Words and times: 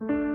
Lai 0.00 0.08
top 0.08 0.29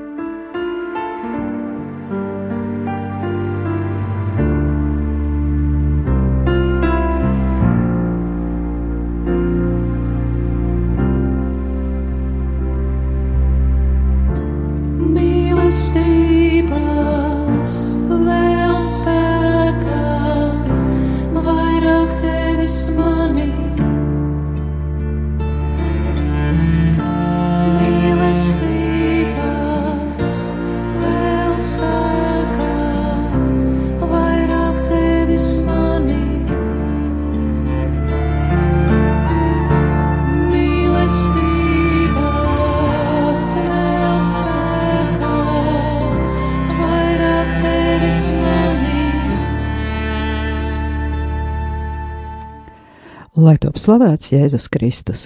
slavēts 53.86 54.32
Jēzus 54.32 54.66
Kristus! 54.74 55.24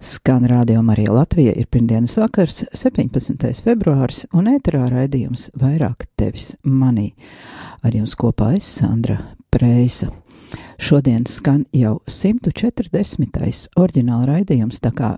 Skan 0.00 0.46
radio 0.48 0.80
Marija 0.82 1.12
Latvija 1.12 1.52
ir 1.52 1.66
pirmdienas 1.68 2.14
vakars, 2.16 2.62
17. 2.72 3.44
februāris, 3.66 4.22
un 4.32 4.48
ēterā 4.48 4.86
raidījums 4.88 5.50
vairāk 5.58 6.06
tevis 6.16 6.54
manī. 6.64 7.10
Ar 7.84 7.92
jums 7.92 8.16
kopā 8.16 8.54
es 8.56 8.70
Sandra 8.78 9.18
Preisa. 9.52 10.08
Šodien 10.80 11.28
skan 11.28 11.66
jau 11.76 11.98
140. 12.08 13.68
oriģināla 13.76 14.32
raidījums, 14.32 14.80
tā 14.80 14.94
kā 14.96 15.12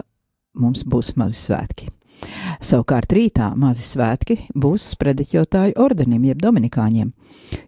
mums 0.59 0.83
būs 0.83 1.15
mazi 1.21 1.39
svētki. 1.39 1.93
Savukārt 2.59 3.15
rītā 3.15 3.53
mazi 3.55 3.87
svētki 3.87 4.41
būs 4.59 4.91
sprediķotāju 4.97 5.79
ordenim, 5.79 6.27
jeb 6.27 6.43
dominikāņiem, 6.43 7.13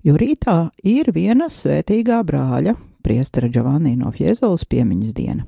jo 0.02 0.18
rītā 0.18 0.62
ir 0.82 1.14
viena 1.14 1.52
svētīgā 1.52 2.24
brāļa 2.26 2.80
priestera 3.02 3.50
Giovanni 3.52 3.96
no 3.98 4.12
Fiezolas 4.14 4.64
piemiņas 4.68 5.16
diena. 5.16 5.46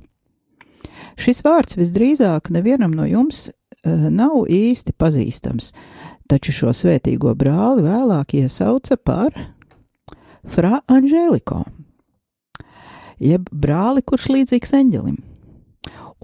Šis 1.19 1.41
vārds 1.45 1.77
visdrīzāk 1.79 2.51
nevienam 2.51 2.93
no 2.95 3.05
jums 3.07 3.47
uh, 3.49 4.07
nav 4.11 4.49
īsti 4.51 4.95
pazīstams, 4.99 5.71
taču 6.29 6.53
šo 6.55 6.73
svētīgo 6.75 7.33
brāli 7.37 7.85
vēlāk 7.85 8.35
iesauca 8.41 8.97
par 8.97 9.35
Fra 10.45 10.81
Angeliko, 10.91 11.63
jeb 13.17 13.47
brāli, 13.49 14.03
kurš 14.05 14.27
līdzīgs 14.35 14.75
eņģelim. 14.77 15.17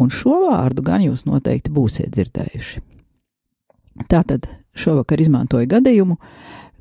Un 0.02 0.12
šo 0.14 0.44
vārdu 0.48 0.84
gan 0.86 1.02
jūs 1.02 1.26
noteikti 1.26 1.74
būsiet 1.74 2.14
dzirdējuši. 2.14 2.82
Tātad 4.10 4.48
šovakar 4.78 5.22
izmantoju 5.22 5.70
gadījumu, 5.72 6.18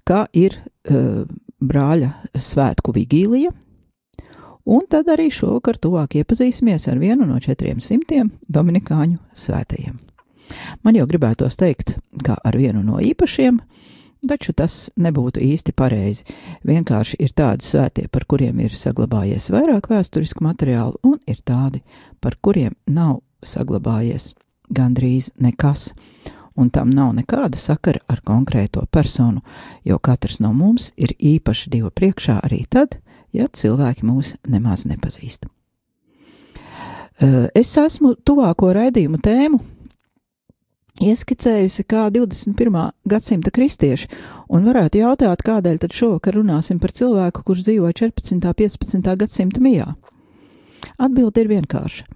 kā 0.07 0.25
ir 0.37 0.57
uh, 0.57 1.25
brāļa 1.61 2.13
svētku 2.37 2.95
vigīlija, 2.97 3.53
un 4.71 4.87
tad 4.91 5.11
arī 5.11 5.29
šovakar 5.35 5.81
tuvāk 5.83 6.21
iepazīsimies 6.21 6.87
ar 6.91 7.01
vienu 7.03 7.27
no 7.27 7.41
četriem 7.43 7.81
simtiem 7.83 8.31
Dominikāņu 8.49 9.19
svētajiem. 9.35 9.99
Man 10.83 10.99
jau 10.99 11.07
gribētos 11.11 11.59
teikt, 11.59 11.97
kā 12.27 12.37
ar 12.45 12.59
vienu 12.59 12.83
no 12.87 13.01
īpašiem, 13.03 13.61
taču 14.29 14.53
tas 14.55 14.91
nebūtu 15.01 15.43
īsti 15.43 15.75
pareizi. 15.77 16.27
Vienkārši 16.67 17.19
ir 17.23 17.35
tādi 17.37 17.67
svētie, 17.67 18.07
par 18.13 18.27
kuriem 18.31 18.61
ir 18.63 18.75
saglabājies 18.77 19.51
vairāk 19.55 19.91
vēsturisku 19.91 20.45
materiālu, 20.45 20.99
un 21.07 21.19
ir 21.27 21.43
tādi, 21.47 21.83
par 22.21 22.37
kuriem 22.43 22.77
nav 22.87 23.21
saglabājies 23.47 24.35
gandrīz 24.71 25.33
nekas, 25.41 25.91
un 26.55 26.71
tam 26.71 26.91
nav 26.95 27.15
nekāda 27.17 27.59
sakara 27.59 28.03
ar 28.11 28.23
konkrēto 28.27 28.85
personu, 28.93 29.43
jo 29.85 29.99
katrs 29.99 30.41
no 30.45 30.53
mums 30.55 30.93
ir 30.97 31.15
īpaši 31.17 31.71
Dieva 31.73 31.91
priekšā 31.95 32.41
arī 32.45 32.65
tad, 32.71 33.01
ja 33.37 33.49
cilvēki 33.53 34.07
mūs 34.07 34.37
nemaz 34.49 34.87
nepazīst. 34.91 35.47
Es 37.55 37.75
esmu 37.77 38.15
tuvāko 38.25 38.71
raidījumu 38.73 39.21
tēmu 39.21 39.61
ieskicējusi 41.01 41.85
kā 41.89 42.07
21. 42.13 42.79
gadsimta 43.09 43.53
kristieši, 43.55 44.09
un 44.53 44.69
varētu 44.69 45.01
jautāt, 45.01 45.43
kādēļ 45.45 45.81
tad 45.81 45.97
šovakar 45.97 46.37
runāsim 46.37 46.81
par 46.81 46.93
cilvēku, 46.97 47.45
kurš 47.47 47.67
dzīvo 47.69 47.93
14. 47.93 48.37
un 48.37 48.55
15. 48.57 49.11
gadsimta 49.23 49.65
mijā. 49.65 49.89
Atbilde 51.01 51.45
ir 51.45 51.53
vienkārša. 51.53 52.07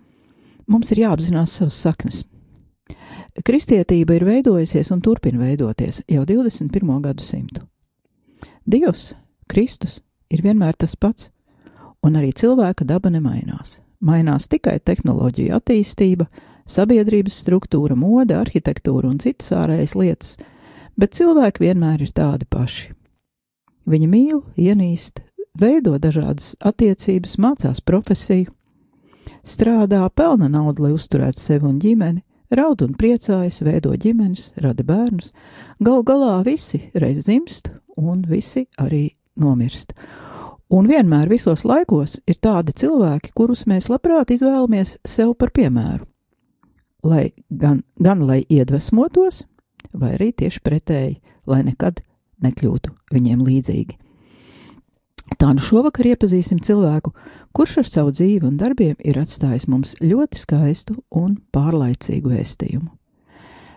Mums 0.68 0.92
ir 0.92 1.02
jāapzinās 1.04 1.52
savas 1.58 1.76
saknes. 1.80 2.22
Kristietība 3.44 4.16
ir 4.16 4.24
veidojusies 4.24 4.92
un 4.94 5.02
turpina 5.04 5.40
veidoties 5.42 6.02
jau 6.08 6.24
21. 6.28 7.00
gadsimtu. 7.04 7.64
Dievs, 8.64 9.12
Kristus, 9.50 10.00
ir 10.30 10.42
vienmēr 10.44 10.76
tas 10.78 10.96
pats, 10.96 11.30
un 12.04 12.18
arī 12.20 12.32
cilvēka 12.36 12.86
daba 12.88 13.12
nemainās. 13.12 13.80
Mainās 14.04 14.48
tikai 14.52 14.78
tehnoloģija 14.84 15.56
attīstība, 15.58 16.26
sabiedrības 16.68 17.38
struktūra, 17.44 17.96
mode, 17.96 18.36
arhitektūra 18.36 19.08
un 19.08 19.20
citas 19.22 19.52
ārējas 19.56 19.94
lietas, 19.96 20.34
bet 20.96 21.16
cilvēki 21.16 21.64
vienmēr 21.64 22.04
ir 22.04 22.12
tādi 22.16 22.48
paši. 22.50 22.92
Viņi 23.88 24.08
mīl, 24.08 24.42
ienīst, 24.56 25.20
veido 25.60 25.96
dažādas 26.00 26.54
attiecības, 26.64 27.38
mācās 27.40 27.82
profesiju, 27.84 28.52
strādā, 29.44 30.04
pelna 30.16 30.48
naudu, 30.48 30.86
lai 30.86 30.94
uzturētu 30.96 31.40
sevi 31.40 31.68
un 31.68 31.80
ģimeni, 31.80 32.24
raud 32.54 32.84
un 32.84 32.94
priecājas, 32.96 33.62
veido 33.64 33.92
ģimenes, 33.96 34.52
rada 34.60 34.84
bērnus. 34.86 35.32
Gal 35.84 36.04
galā 36.06 36.38
visi 36.46 36.80
reiz 36.94 37.24
dzimst, 37.24 37.72
un 37.96 38.24
visi 38.28 38.66
arī 38.80 39.10
nomirst. 39.40 39.94
Un 40.72 40.88
vienmēr 40.88 41.28
visos 41.30 41.64
laikos 41.68 42.18
ir 42.26 42.38
tādi 42.42 42.74
cilvēki, 42.74 43.34
kurus 43.36 43.66
mēs 43.70 43.90
labprāt 43.92 44.32
izvēlamies 44.34 44.98
sev 45.06 45.34
par 45.38 45.52
piemēru. 45.54 46.06
Lai 47.04 47.34
gan, 47.50 47.82
gan 48.00 48.24
lai 48.24 48.40
iedvesmotos, 48.48 49.44
vai 49.92 50.14
arī 50.16 50.32
tieši 50.32 50.62
pretēji, 50.64 51.20
lai 51.46 51.60
nekad 51.66 52.00
nekļūtu 52.44 52.94
viņiem 53.12 53.44
līdzīgi. 53.44 53.98
Tā 55.40 55.52
nu 55.56 55.62
šovakar 55.64 56.08
iepazīsim 56.12 56.60
cilvēku, 56.64 57.12
kurš 57.56 57.78
ar 57.82 57.88
savu 57.88 58.12
dzīvi 58.14 58.48
un 58.48 58.58
darbiem 58.60 58.96
ir 59.04 59.18
atstājis 59.20 59.66
mums 59.68 59.94
ļoti 60.02 60.40
skaistu 60.40 60.98
un 61.10 61.38
pārlaicīgu 61.54 62.32
vēstījumu. 62.32 62.90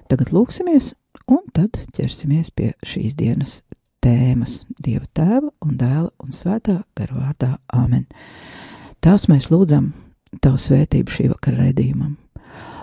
Tagad 0.08 0.32
lūksimies, 0.36 0.94
un 1.28 1.44
tad 1.56 1.80
ķersimies 1.96 2.52
pie 2.56 2.72
šīs 2.88 3.16
dienas 3.20 3.62
tēmas 4.08 4.62
Dieva 4.80 5.06
tēva 5.16 5.52
un 5.66 5.78
dēla 5.80 6.10
un 6.24 6.36
svētā 6.36 6.80
gara 6.96 7.16
vārdā 7.16 7.54
Āmen. 7.76 8.06
Tās 9.04 9.28
mēs 9.32 9.52
lūdzam 9.52 9.92
Tavu 10.44 10.60
svētību 10.60 11.12
šī 11.12 11.30
vakara 11.32 11.64
raidījumam, 11.64 12.18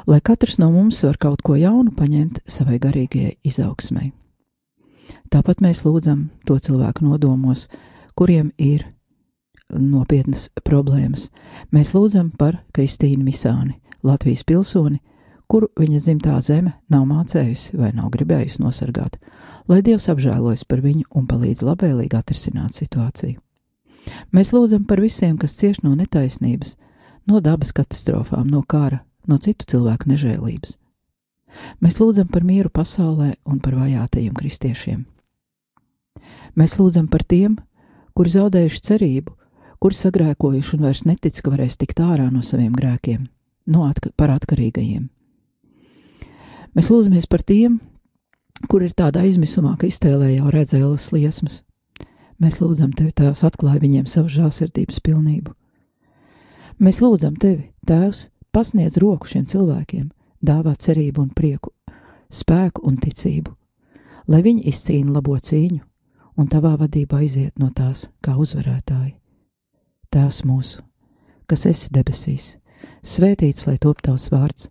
lai 0.09 0.19
katrs 0.25 0.57
no 0.59 0.71
mums 0.73 1.03
var 1.05 1.19
kaut 1.21 1.43
ko 1.45 1.59
jaunu 1.61 1.93
paņemt 1.95 2.41
savai 2.51 2.79
garīgajai 2.81 3.37
izaugsmai. 3.47 4.13
Tāpat 5.31 5.61
mēs 5.63 5.83
lūdzam 5.85 6.31
to 6.49 6.57
cilvēku 6.57 7.05
nodomos, 7.05 7.69
kuriem 8.17 8.51
ir 8.57 8.87
nopietnas 9.69 10.49
problēmas. 10.65 11.29
Mēs 11.71 11.93
lūdzam 11.95 12.33
par 12.39 12.63
Kristīnu 12.75 13.27
Misāni, 13.27 13.77
Latvijas 14.03 14.45
pilsoni, 14.49 15.03
kuru 15.49 15.69
viņa 15.79 16.01
dzimtā 16.01 16.41
zeme 16.43 16.75
nav 16.91 17.05
mācējusi 17.11 17.77
vai 17.79 17.93
nav 17.93 18.11
gribējusi 18.17 18.65
nosargāt, 18.65 19.21
lai 19.69 19.81
Dievs 19.85 20.09
apžēlojas 20.13 20.65
par 20.69 20.83
viņu 20.85 21.09
un 21.17 21.27
palīdz 21.31 21.65
labvēlīgi 21.65 22.19
atrisināt 22.19 22.77
situāciju. 22.77 23.41
Mēs 24.37 24.53
lūdzam 24.53 24.85
par 24.89 25.01
visiem, 25.01 25.39
kas 25.41 25.57
cieš 25.57 25.81
no 25.85 25.95
netaisnības, 25.97 26.77
no 27.27 27.41
dabas 27.41 27.73
katastrofām, 27.77 28.49
no 28.51 28.63
kara, 28.63 29.03
no 29.27 29.39
citu 29.41 29.67
cilvēku 29.71 30.11
nežēlības. 30.13 30.77
Mēs 31.81 32.01
lūdzam 32.03 32.29
par 32.29 32.45
mieru 32.45 32.69
pasaulē 32.69 33.35
un 33.47 33.61
par 33.63 33.79
vajātajiem 33.79 34.35
kristiešiem. 34.37 35.05
Mēs 36.59 36.77
lūdzam 36.79 37.09
par 37.11 37.25
tiem, 37.27 37.57
kuri 38.15 38.35
zaudējuši 38.35 38.83
cerību, 38.91 39.33
kuri 39.83 39.99
sagrēkojuši 39.99 40.77
un 40.77 40.85
vairs 40.87 41.05
netic, 41.09 41.41
ka 41.41 41.53
varēs 41.55 41.79
tikt 41.81 42.03
ārā 42.03 42.29
no 42.33 42.43
saviem 42.47 42.75
grēkiem, 42.75 43.27
no 43.71 43.87
atka 43.89 44.13
par 44.17 44.35
atkarīgajiem. 44.35 45.09
Mēs 46.75 46.91
lūdzamies 46.91 47.29
par 47.31 47.45
tiem, 47.47 47.79
kur 48.71 48.85
ir 48.87 48.95
tāda 48.97 49.25
aizmisumā, 49.25 49.77
ka 49.79 49.89
iztēlē 49.89 50.35
jau 50.35 50.51
redzēlas 50.53 51.11
liesmas. 51.15 51.63
Mēs 52.43 52.59
lūdzam 52.61 52.93
tevi, 52.97 53.13
Tēvs, 53.15 53.45
atklāj 53.47 53.79
viņiem 53.83 54.09
savu 54.11 54.33
žāsirdības 54.33 55.01
pilnību. 55.05 55.55
Mēs 56.83 57.01
lūdzam 57.05 57.39
tevi, 57.41 57.71
Tēvs, 57.87 58.29
pasniedz 58.55 58.99
roku 59.03 59.31
šiem 59.31 59.47
cilvēkiem, 59.51 60.11
dāvā 60.45 60.75
cerību 60.75 61.23
un 61.23 61.31
prieku 61.31 61.75
spēku 62.35 62.83
un 62.89 62.99
ticību, 62.99 63.53
lai 64.31 64.41
viņi 64.45 64.67
izcīna 64.71 65.15
labo 65.15 65.37
cīņu 65.39 65.81
un 66.41 66.51
tavā 66.51 66.75
vadībā 66.81 67.23
iziet 67.23 67.61
no 67.63 67.71
tās 67.71 68.09
kā 68.25 68.35
uzvarētāji. 68.41 69.15
Tēvs 70.11 70.43
mūsu, 70.47 70.83
kas 71.51 71.67
esi 71.71 71.93
debesīs, 71.95 72.55
svētīts 73.03 73.69
lai 73.69 73.77
top 73.83 74.03
tavs 74.03 74.31
vārds, 74.33 74.71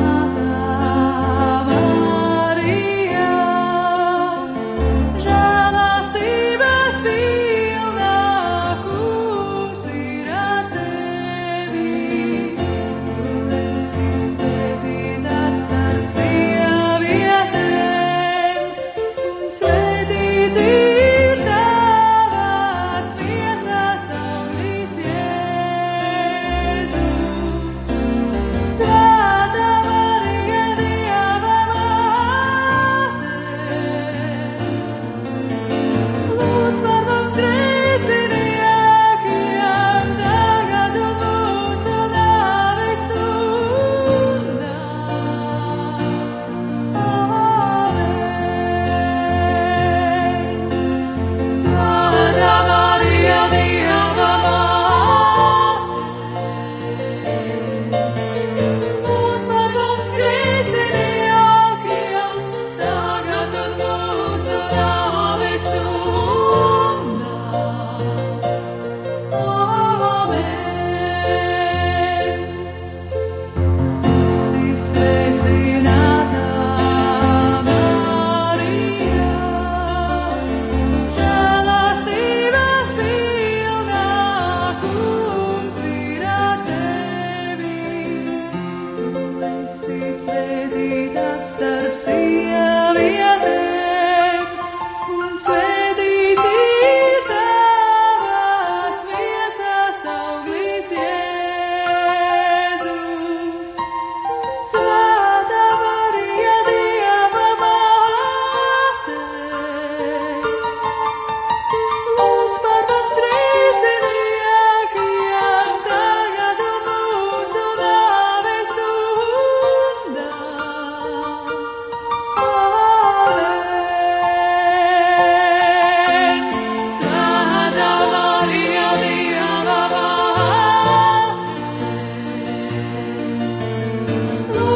Skan 134.11 134.70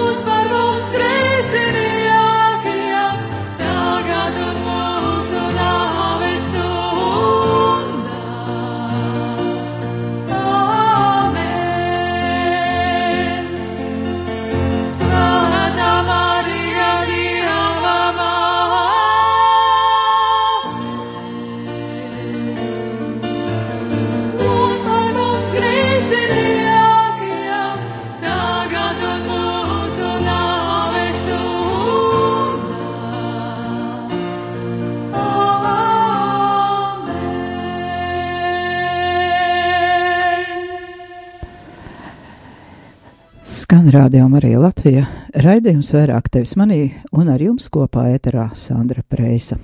rādījuma 43.95 44.39
arī 44.41 44.55
Latvija. 44.59 45.05
Raidījums 45.39 45.93
vairāk 45.95 46.27
tevis 46.33 46.55
manī 46.59 46.89
un 47.15 47.29
ar 47.31 47.41
jums 47.41 47.69
kopā 47.71 48.09
ēterā 48.15 48.49
Sandra 48.57 49.03
Preisa. 49.07 49.57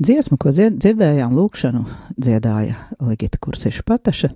Dziesmu, 0.00 0.38
ko 0.40 0.52
dzirdējām, 0.54 1.34
lūkšanu 1.36 1.82
dziedāja 2.16 2.78
Ligita 3.04 3.36
Kursiša 3.42 3.84
Pataša, 3.84 4.30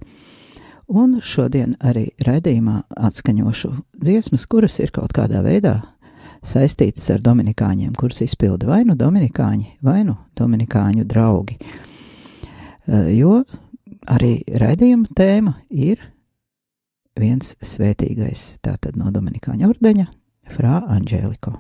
un 0.93 1.17
šodien 1.25 1.73
arī 1.81 2.11
raidījumā 2.21 2.83
atskaņošu 3.09 3.73
dziesmas, 4.05 4.45
kuras 4.51 4.77
ir 4.85 4.93
kaut 4.93 5.17
kādā 5.17 5.41
veidā 5.45 5.79
saistītas 6.45 7.07
ar 7.15 7.25
dominikāņiem, 7.25 7.95
kuras 7.97 8.21
izpilda 8.27 8.69
vai 8.69 8.83
nu 8.85 8.99
dominikāņi, 9.01 9.79
vai 9.85 10.03
nu 10.05 10.19
dominikāņu 10.37 11.07
draugi. 11.09 11.57
Jo 13.17 13.41
arī 14.05 14.37
raidījuma 14.53 15.17
tēma 15.17 15.57
ir 15.73 16.11
viens 17.21 17.55
svētīgais, 17.63 18.59
tātad 18.65 18.99
no 18.99 19.11
Dominikāņa 19.15 19.69
ordeņa, 19.71 20.07
Frā 20.55 20.81
Anģēliko. 20.97 21.55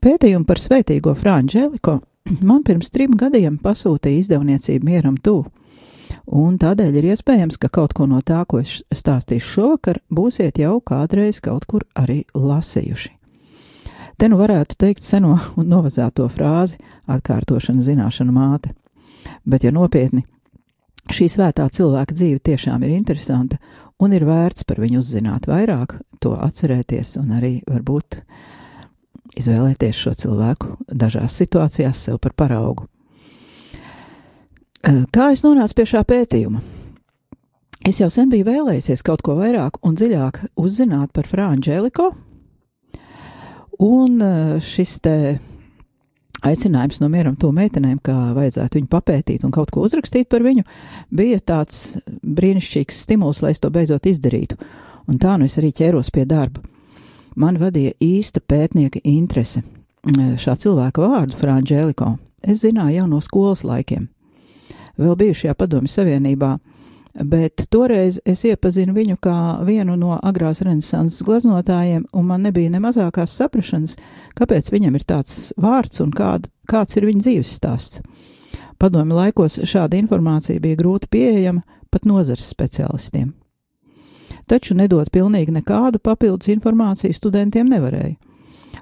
Pētījumu 0.00 0.48
par 0.48 0.60
svētīgo 0.60 1.14
Frā 1.18 1.36
Anģēliko 1.42 1.98
man 2.48 2.64
pirms 2.66 2.92
trim 2.94 3.16
gadiem 3.20 3.58
pasūtīja 3.60 4.24
izdevniecība 4.24 4.88
Mieram 4.88 5.18
Tū, 5.20 5.42
un 6.40 6.56
tādēļ 6.60 6.98
ir 7.00 7.10
iespējams, 7.12 7.60
ka 7.60 7.68
kaut 7.68 7.94
ko 7.96 8.08
no 8.08 8.22
tā, 8.24 8.42
ko 8.48 8.62
es 8.62 8.80
stāstīšu 8.88 9.54
šovakar, 9.54 10.00
būsiet 10.08 10.60
jau 10.62 10.78
kādreiz 10.80 11.42
kaut 11.44 11.68
kur 11.68 11.84
arī 11.94 12.22
lasījuši. 12.34 13.12
Te 14.20 14.28
nu 14.28 14.36
varētu 14.36 14.76
teikt 14.76 15.04
seno 15.04 15.38
un 15.56 15.68
novazāto 15.68 16.26
frāzi 16.28 16.80
atkārtošana 17.08 17.80
zināšana 17.84 18.32
māte, 18.32 18.74
bet 19.48 19.64
ja 19.64 19.72
nopietni, 19.72 20.26
šī 21.14 21.28
svētā 21.30 21.66
cilvēka 21.72 22.14
dzīve 22.16 22.42
tiešām 22.50 22.84
ir 22.86 22.94
interesanta 22.96 23.58
un 24.00 24.14
ir 24.16 24.24
vērts 24.28 24.64
par 24.68 24.80
viņu 24.80 25.00
uzzināt 25.02 25.48
vairāk, 25.50 25.98
to 26.20 26.34
atcerēties 26.38 27.16
un 27.20 27.34
arī 27.36 27.58
varbūt 27.68 28.20
izvēlēties 29.40 30.00
šo 30.04 30.14
cilvēku 30.16 30.76
dažās 30.88 31.36
situācijās 31.40 32.06
sev 32.08 32.18
par 32.22 32.34
paraugu. 32.36 32.86
Eh, 34.80 35.04
kā 35.12 35.30
es 35.34 35.44
nonācu 35.44 35.76
pie 35.76 35.86
šā 35.92 36.04
pētījuma? 36.08 36.62
Es 37.84 38.00
jau 38.00 38.10
sen 38.12 38.28
biju 38.32 38.44
vēlējies 38.48 39.04
kaut 39.04 39.22
ko 39.24 39.38
vairāk 39.38 39.78
un 39.84 39.94
dziļāk 39.96 40.42
uzzināt 40.60 41.12
par 41.16 41.28
Frāņģēliko, 41.28 42.08
un 43.84 44.20
eh, 44.24 44.56
šis 44.64 44.98
te 45.04 45.16
aicinājums 46.46 47.00
no 47.02 47.08
mieram 47.12 47.36
to 47.40 47.50
meitenēm, 47.54 47.98
kā 48.04 48.14
vajadzētu 48.36 48.80
viņu 48.80 48.90
papētīt 48.90 49.44
un 49.46 49.54
kaut 49.54 49.72
ko 49.74 49.84
uzrakstīt 49.86 50.28
par 50.30 50.44
viņu, 50.44 50.64
bija 51.14 51.40
tāds 51.40 51.98
brīnišķīgs 52.22 53.02
stimuls, 53.04 53.42
lai 53.44 53.54
es 53.54 53.60
to 53.62 53.70
beidzot 53.72 54.08
izdarītu. 54.10 54.58
Un 55.10 55.18
tā 55.20 55.36
nu 55.38 55.48
es 55.48 55.58
arī 55.58 55.72
ķēros 55.74 56.12
pie 56.14 56.26
darba. 56.28 56.62
Man 57.36 57.58
vadīja 57.60 57.94
īsta 58.02 58.40
pētnieka 58.40 59.02
interese. 59.04 59.62
Šā 60.40 60.56
cilvēka 60.56 61.02
vārdu, 61.04 61.36
Frančēliko, 61.36 62.14
es 62.42 62.64
zināju 62.64 63.02
jau 63.02 63.06
no 63.10 63.20
skolas 63.24 63.64
laikiem. 63.66 64.08
Vēl 65.00 65.16
bijušajā 65.16 65.54
padomju 65.56 65.92
savienībā 65.92 66.56
bet 67.14 67.66
toreiz 67.70 68.20
es 68.28 68.44
iepazinu 68.46 68.94
viņu 68.94 69.16
kā 69.22 69.36
vienu 69.66 69.96
no 69.98 70.18
agrās 70.22 70.62
renesanses 70.66 71.24
gleznotājiem, 71.26 72.06
un 72.12 72.26
man 72.26 72.46
nebija 72.46 72.70
ne 72.70 72.80
mazākās 72.82 73.34
saprašanas, 73.36 73.96
kāpēc 74.38 74.70
viņam 74.72 74.96
ir 74.98 75.06
tāds 75.08 75.52
vārds 75.60 76.02
un 76.04 76.14
kād, 76.14 76.48
kāds 76.70 76.96
ir 76.96 77.08
viņa 77.08 77.26
dzīves 77.26 77.56
stāsts. 77.58 78.00
Padomi 78.80 79.12
laikos 79.12 79.58
šāda 79.68 79.98
informācija 80.00 80.60
bija 80.60 80.78
grūti 80.78 81.10
pieejama 81.10 81.60
pat 81.90 82.06
nozares 82.08 82.48
speciālistiem. 82.48 83.34
Taču 84.48 84.74
nedot 84.74 85.10
pilnīgi 85.12 85.52
nekādu 85.54 86.00
papildus 86.02 86.48
informāciju 86.50 87.14
studentiem 87.14 87.68
nevarēja. 87.70 88.16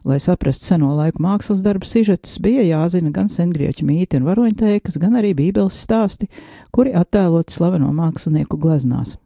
Lai 0.04 0.18
saprastu 0.22 0.68
seno 0.68 0.92
laiku 0.96 1.22
mākslas 1.22 1.62
darbu 1.64 1.86
sižetus, 1.88 2.38
bija 2.42 2.62
jāzina 2.66 3.10
gan 3.14 3.30
sengrieķu 3.32 3.86
mīti 3.88 4.20
un 4.20 4.28
varoņteikas, 4.28 4.98
gan 5.02 5.18
arī 5.18 5.34
bībeles 5.36 5.78
stāsti, 5.82 6.28
kuri 6.74 6.94
attēloti 6.96 7.54
slaveno 7.54 7.90
mākslinieku 7.96 8.60
gleznās. 8.60 9.16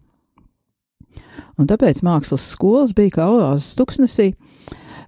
Un 1.60 1.68
tāpēc 1.68 2.00
mākslas 2.06 2.44
skolas 2.54 2.94
bija 2.96 3.18
kā 3.18 3.28
oāzes 3.28 3.76
tuksnesī, 3.76 4.32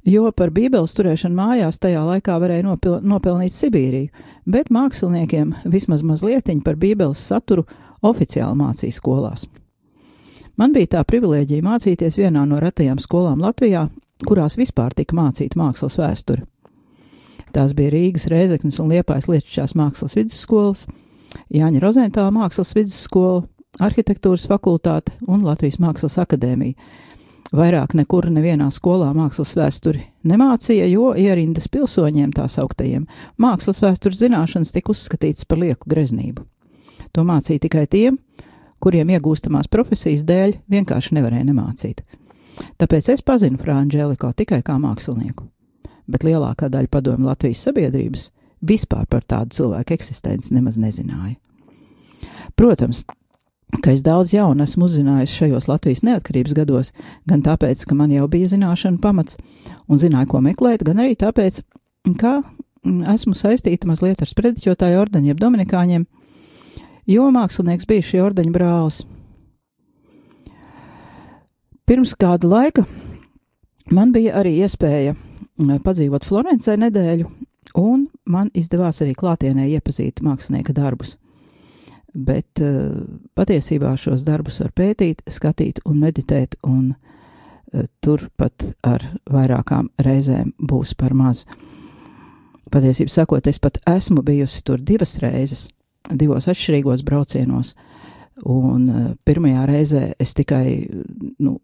jo 0.05 0.29
par 0.37 0.53
bībeles 0.55 0.93
turēšanu 0.97 1.39
mājās 1.39 1.81
tajā 1.81 2.05
laikā 2.05 2.37
varēja 2.41 2.67
nopil 2.67 2.99
nopelnīt 3.03 3.57
Sibīriju, 3.57 4.13
bet 4.45 4.71
māksliniekiem 4.75 5.55
vismaz 5.65 6.05
mazlietiņi 6.05 6.65
par 6.65 6.77
bībeles 6.81 7.25
saturu 7.25 7.65
oficiāli 8.05 8.61
mācīja 8.61 8.99
skolās. 8.99 9.47
Man 10.61 10.75
bija 10.75 10.99
tā 10.99 11.01
privilēģija 11.09 11.65
mācīties 11.67 12.21
vienā 12.21 12.45
no 12.47 12.61
retajām 12.63 13.01
skolām 13.03 13.41
Latvijā, 13.43 13.89
kurās 14.23 14.59
vispār 14.61 14.95
tika 14.95 15.17
mācīta 15.19 15.59
mākslas 15.59 15.99
vēsture. 15.99 16.45
Tās 17.55 17.75
bija 17.77 17.93
Rīgas, 17.95 18.27
Rēzeknes 18.31 18.81
un 18.83 18.91
Liepājas 18.91 19.29
Lietuvas 19.31 19.77
mākslas 19.79 20.17
vidusskolas, 20.19 20.87
Jāņa 21.55 21.83
Rozentāla 21.83 22.33
mākslas 22.35 22.73
vidusskola, 22.75 23.45
arhitektūras 23.83 24.47
fakultāte 24.51 25.15
un 25.27 25.43
Latvijas 25.47 25.81
mākslas 25.83 26.19
akadēmija. 26.23 26.75
Vairāk 27.55 27.93
nekur 27.95 28.27
nevienā 28.35 28.67
skolā 28.75 29.13
mākslas 29.15 29.53
vēsturi 29.55 30.03
nemācīja, 30.27 30.89
jo 30.91 31.13
ierindas 31.15 31.69
pilsoņiem 31.71 32.33
tā 32.35 32.49
sauktajiem 32.51 33.05
mākslas 33.39 33.79
vēstures 33.83 34.19
zināšanas 34.25 34.75
tika 34.75 34.91
uzskatītas 34.91 35.47
par 35.47 35.63
lieku 35.63 35.91
greznību. 35.91 36.43
To 37.15 37.23
mācīja 37.23 37.63
tikai 37.69 37.87
tiem, 37.87 38.19
kuriem 38.83 39.15
iegūstamās 39.15 39.71
profesijas 39.71 40.25
dēļ 40.27 40.59
vienkārši 40.75 41.15
nevarēja 41.21 41.47
nemācīt. 41.53 42.03
Tāpēc 42.81 43.11
es 43.15 43.25
pazinu 43.27 43.59
Frāņģēliko 43.61 44.31
tikai 44.39 44.61
kā 44.67 44.77
mākslinieku, 44.81 45.49
bet 46.11 46.27
lielākā 46.27 46.71
daļa 46.73 46.91
padomju 46.93 47.31
Latvijas 47.31 47.65
sabiedrības 47.67 48.31
vispār 48.65 49.07
par 49.11 49.25
tādu 49.29 49.59
cilvēku 49.59 49.97
eksistenci 49.97 50.55
nemaz 50.57 50.79
nezināja. 50.81 51.37
Protams, 52.57 53.03
ka 53.83 53.93
es 53.93 54.05
daudz 54.07 54.35
jaunu 54.35 54.65
esmu 54.65 54.87
uzzinājis 54.89 55.35
šajos 55.39 55.69
Latvijas 55.69 56.05
neatkarības 56.07 56.55
gados, 56.57 56.93
gan 57.29 57.43
tāpēc, 57.45 57.85
ka 57.89 57.97
man 57.99 58.13
jau 58.15 58.29
bija 58.31 58.53
zināšana 58.55 59.01
pamats 59.03 59.39
un 59.89 60.01
zināju, 60.01 60.31
ko 60.31 60.43
meklēt, 60.45 60.85
gan 60.87 61.03
arī 61.03 61.17
tāpēc, 61.19 61.63
ka 62.21 62.41
esmu 63.15 63.35
saistīta 63.37 63.89
mazliet 63.89 64.23
ar 64.23 64.31
sprediķotāju 64.31 65.01
ordeņu, 65.01 65.33
jeb 65.33 65.43
dominikāņiem, 65.43 66.07
jo 67.11 67.29
mākslinieks 67.35 67.89
bija 67.89 68.09
šī 68.11 68.23
ordeņa 68.29 68.55
brālis. 68.55 69.03
Pirms 71.85 72.15
kāda 72.17 72.49
laika 72.49 72.87
man 73.93 74.13
bija 74.13 74.39
arī 74.41 74.55
iespēja 74.65 75.13
padzīvot 75.85 76.25
Florencē 76.25 76.79
nedēļu, 76.81 77.27
un 77.77 78.07
man 78.25 78.49
izdevās 78.57 79.03
arī 79.05 79.13
klātienē 79.19 79.67
iepazīt 79.69 80.23
mākslinieka 80.25 80.73
darbus. 80.73 81.19
Bet 82.15 82.63
uh, 82.65 83.05
patiesībā 83.37 83.93
šos 84.01 84.25
darbus 84.25 84.63
var 84.63 84.73
pētīt, 84.73 85.21
skatīt 85.29 85.83
un 85.85 85.99
meditēt, 86.01 86.57
un 86.65 86.95
uh, 86.95 87.85
turpat 88.01 88.71
ar 88.87 89.05
vairākām 89.29 89.91
reizēm 90.07 90.55
būs 90.57 90.95
par 90.97 91.13
maz. 91.13 91.45
Patiesībā 92.73 93.13
sakot, 93.13 93.45
es 93.51 93.61
pat 93.61 93.83
esmu 93.91 94.25
bijusi 94.25 94.65
tur 94.65 94.81
divas 94.81 95.19
reizes, 95.21 95.67
divos 96.09 96.49
atšķirīgos 96.49 97.05
braucienos, 97.05 97.75
Un 98.43 98.89
uh, 98.91 99.03
pirmajā 99.23 99.63
reizē 99.71 100.03
es 100.19 100.33
tikai, 100.35 100.89
nu, 101.39 101.61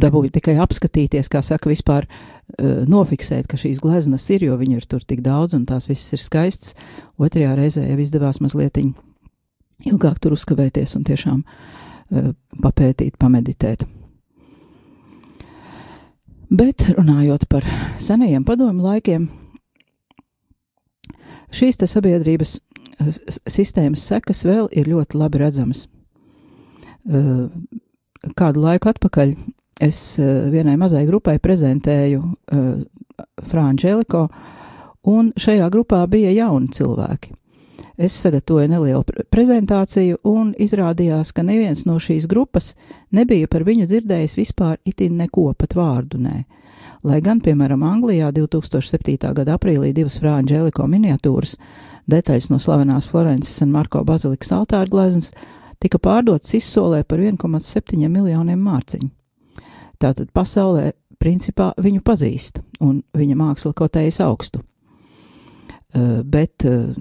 dabūju 0.00 0.32
tikai 0.34 0.56
apskatīties, 0.62 1.30
kā 1.32 1.42
saka, 1.44 1.70
vispār 1.70 2.06
uh, 2.08 2.84
nofiksēt, 2.90 3.48
ka 3.50 3.58
šīs 3.60 3.80
gleznas 3.82 4.26
ir, 4.34 4.46
jo 4.48 4.58
viņu 4.60 4.80
ir 4.80 4.88
tur 4.90 5.04
tik 5.06 5.22
daudz 5.24 5.56
un 5.56 5.66
tās 5.68 5.88
visas 5.90 6.16
ir 6.16 6.24
skaistas. 6.24 6.74
Otrajā 7.20 7.54
reizē 7.58 7.86
jau 7.88 7.98
izdevās 8.02 8.40
mazliet 8.44 8.80
ilgāk 9.84 10.20
tur 10.22 10.36
uzkavēties 10.36 10.96
un 10.98 11.06
tiešām 11.06 11.44
uh, 11.44 12.32
papētīt, 12.62 13.18
pameditēt. 13.20 13.86
Bet 16.54 16.84
runājot 16.92 17.48
par 17.50 17.64
senajiem 17.98 18.44
padomu 18.46 18.84
laikiem, 18.84 19.26
šīs 21.54 21.80
sabiedrības 21.88 22.58
sistēmas 23.50 24.04
sekas 24.06 24.44
vēl 24.46 24.68
ir 24.76 24.90
ļoti 24.90 25.18
labi 25.18 25.40
redzamas. 25.42 25.86
Kādu 28.38 28.62
laiku 28.62 28.92
atpakaļ 28.92 29.34
es 29.80 30.18
vienai 30.52 30.76
mazai 30.80 31.04
grupai 31.06 31.38
prezentēju 31.42 32.22
Frančēliko, 33.50 34.26
un 35.10 35.32
šajā 35.36 35.70
grupā 35.70 36.04
bija 36.10 36.32
jauni 36.34 36.70
cilvēki. 36.74 37.34
Es 37.94 38.16
sagatavoju 38.18 38.68
nelielu 38.72 39.04
prezentāciju, 39.30 40.18
un 40.26 40.50
izrādījās, 40.58 41.30
ka 41.30 41.44
neviens 41.46 41.84
no 41.86 42.00
šīs 42.02 42.26
grupas 42.26 42.72
nebija 43.14 43.46
par 43.50 43.62
viņu 43.66 43.86
dzirdējis 43.86 44.34
vispār 44.34 44.80
itin 44.84 45.14
neko, 45.20 45.52
pat 45.58 45.76
vārdu 45.78 46.18
nē. 46.18 46.42
Lai 47.04 47.20
gan, 47.22 47.38
piemēram, 47.44 47.84
Anglijā 47.86 48.32
2007. 48.34 49.18
gada 49.36 49.58
aprīlī 49.58 49.92
divas 49.94 50.16
Frančēliko 50.18 50.88
miniatūras 50.90 51.58
detaļas 52.10 52.50
no 52.50 52.58
slavenās 52.58 53.06
Florences 53.12 53.62
un 53.62 53.74
Marko 53.76 54.02
bazilikas 54.04 54.50
altāra 54.56 54.90
gleznas 54.90 55.30
tika 55.78 56.00
pārdotas 56.02 56.56
izsolē 56.56 57.04
par 57.04 57.22
1,7 57.22 58.08
miljoniem 58.08 58.58
mārciņu. 58.58 59.12
Tātad 60.04 60.28
pasaulē 60.36 60.92
principā 61.22 61.70
viņu 61.80 62.02
pazīst, 62.04 62.60
un 62.84 63.00
viņa 63.16 63.36
māksla 63.40 63.72
kotējas 63.76 64.20
augstu. 64.24 64.60
Uh, 65.94 66.20
bet 66.26 66.66
uh, 66.68 66.92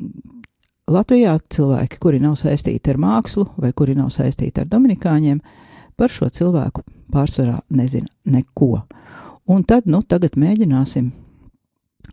Latvijā 0.87 1.35
cilvēki, 1.51 1.99
kuri 1.99 2.21
nav 2.23 2.37
saistīti 2.39 2.93
ar 2.93 2.99
mākslu 3.01 3.47
vai 3.59 3.73
kuri 3.75 3.95
nav 3.97 4.11
saistīti 4.13 4.63
ar 4.63 4.69
dominikāņiem, 4.71 5.41
par 5.99 6.11
šo 6.11 6.29
cilvēku 6.31 6.83
pārsvarā 7.13 7.59
nezina 7.73 8.09
neko. 8.25 8.85
Un 9.51 9.63
tad, 9.67 9.87
nu, 9.89 10.01
tagad 10.07 10.37
mēģināsim 10.39 11.11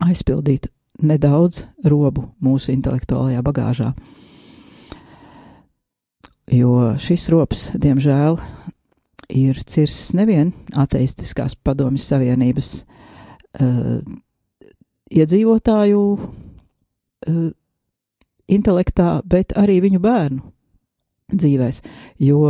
aizpildīt 0.03 0.67
nedaudz 1.01 1.65
robu 1.87 2.29
mūsu 2.43 2.73
intelektuālajā 2.75 3.43
bagāžā. 3.45 3.91
Jo 6.51 6.97
šis 6.99 7.29
rops, 7.31 7.69
diemžēl, 7.79 8.35
ir 9.29 9.59
cirsis 9.67 10.13
nevien 10.17 10.53
ateistiskās 10.77 11.55
padomjas 11.55 12.07
savienības 12.11 12.71
uh, 13.61 13.99
iedzīvotāju 15.11 16.01
uh, 16.15 17.51
intelektā, 18.51 19.21
bet 19.25 19.55
arī 19.59 19.79
viņu 19.85 20.01
bērnu 20.03 20.51
dzīvēs. 21.31 21.81
Jo, 22.19 22.41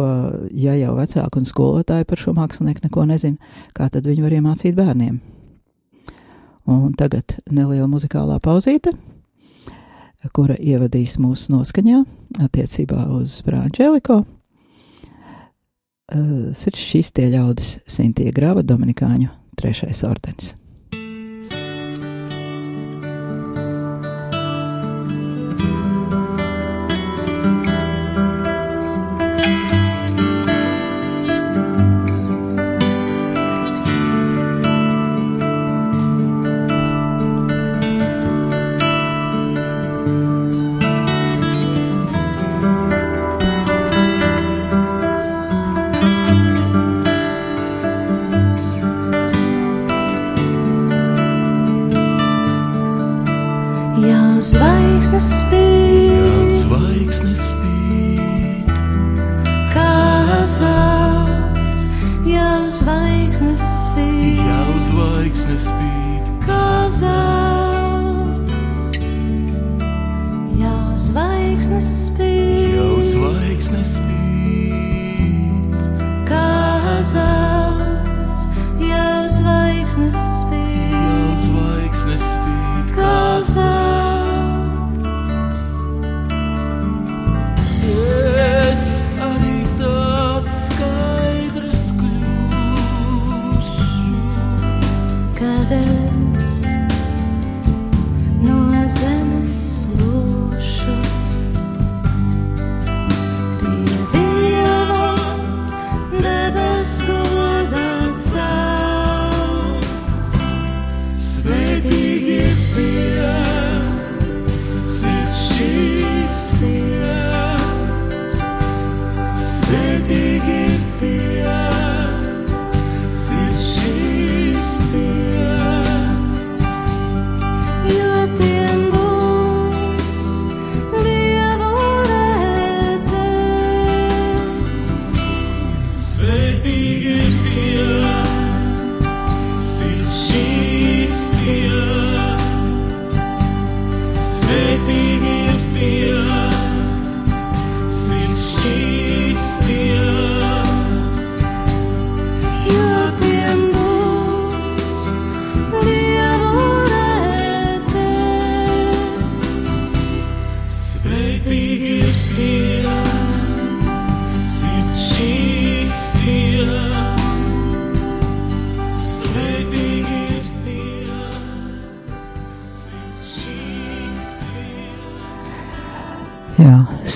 ja 0.58 0.74
jau 0.80 0.96
vecāki 0.98 1.42
un 1.42 1.46
skolotāji 1.46 2.08
par 2.10 2.22
šo 2.22 2.34
mākslinieku 2.38 2.86
neko 2.88 3.06
nezina, 3.10 3.54
kā 3.78 3.90
tad 3.94 4.08
viņi 4.10 4.26
var 4.26 4.36
iemācīt 4.40 4.78
bērniem? 4.78 5.20
Un 6.72 6.94
tagad 6.98 7.38
neliela 7.50 7.90
muzikālā 7.90 8.38
pauzīte, 8.44 8.94
kura 10.36 10.56
ievadīs 10.58 11.18
mūsu 11.22 11.56
noskaņā 11.56 12.04
attiecībā 12.46 13.08
uz 13.18 13.40
Frančēliko. 13.46 14.22
Uh, 16.12 16.50
Sirds 16.58 16.82
šīs 16.92 17.14
tie 17.16 17.30
ļaudis 17.32 17.78
Sintie 17.88 18.32
Grava 18.36 18.66
Dominikāņu 18.68 19.30
trešais 19.60 20.04
ordenis. 20.08 20.56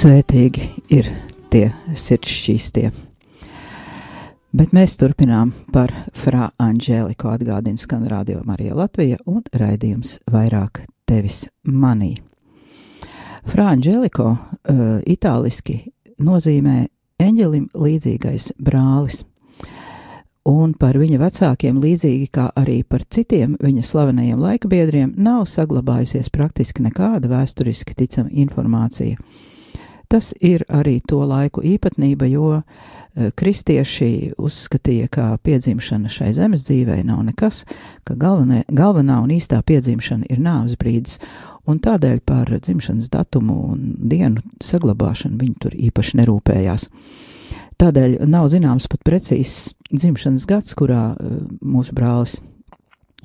Svētīgi 0.06 0.66
ir 0.94 1.08
tie 1.50 1.72
sirds 1.98 2.30
šķīstie. 2.30 2.90
Bet 4.54 4.74
mēs 4.76 4.94
turpinām 5.02 5.50
par 5.74 5.90
Frā 6.14 6.52
Anģēliku 6.62 7.32
atgādina 7.32 7.82
skan 7.82 8.04
radio 8.12 8.44
Marija 8.46 8.76
Latvija 8.78 9.18
un 9.26 9.42
raidījums 9.50 10.20
vairāk 10.30 10.84
tevis 11.10 11.48
manī. 11.66 12.12
Frā 13.50 13.72
Anģēliko 13.72 14.28
uh, 14.30 14.84
itāliski 15.10 15.80
nozīmē 16.22 16.84
eņģelim 17.26 17.72
līdzīgais 17.74 18.52
brālis. 18.62 19.24
Un 20.46 20.78
par 20.78 21.02
viņa 21.02 21.18
vecākiem, 21.24 21.82
līdzīgi 21.82 22.30
kā 22.30 22.52
arī 22.54 22.84
par 22.86 23.08
citiem 23.10 23.58
viņa 23.58 23.90
slavenajiem 23.90 24.46
laikabiedriem, 24.46 25.18
nav 25.18 25.48
saglabājusies 25.50 26.30
praktiski 26.30 26.86
nekāda 26.86 27.34
vēsturiski 27.34 27.98
ticama 27.98 28.30
informācija. 28.46 29.18
Tas 30.16 30.30
ir 30.40 30.62
arī 30.72 31.02
to 31.04 31.18
laiku 31.28 31.60
īpatnība, 31.68 32.30
jo 32.32 32.46
uh, 32.56 32.62
kristieši 33.36 34.30
uzskatīja, 34.40 35.10
ka 35.12 35.26
piedzimšana 35.44 36.08
šai 36.08 36.30
zemes 36.38 36.64
dzīvē 36.70 37.02
nav 37.04 37.20
nekas, 37.28 37.66
ka 38.08 38.16
galvenē, 38.16 38.62
galvenā 38.72 39.18
un 39.26 39.34
īstā 39.36 39.60
piedzimšana 39.68 40.30
ir 40.32 40.40
nāves 40.40 40.78
brīdis, 40.80 41.20
un 41.68 41.84
tādēļ 41.84 42.24
par 42.24 42.48
dzimšanas 42.48 43.12
datumu 43.12 43.58
un 43.74 43.84
dienu 44.08 44.40
saglabāšanu 44.64 45.42
viņi 45.42 45.60
tur 45.66 45.76
īpaši 45.90 46.22
nerūpējās. 46.22 46.88
Tādēļ 47.84 48.22
nav 48.32 48.48
zināms 48.56 48.88
pat 48.88 49.04
precīzs 49.04 49.74
dzimšanas 49.92 50.48
gads, 50.48 50.80
kurā 50.80 51.10
uh, 51.12 51.40
mūsu 51.60 52.00
brālis 52.00 52.40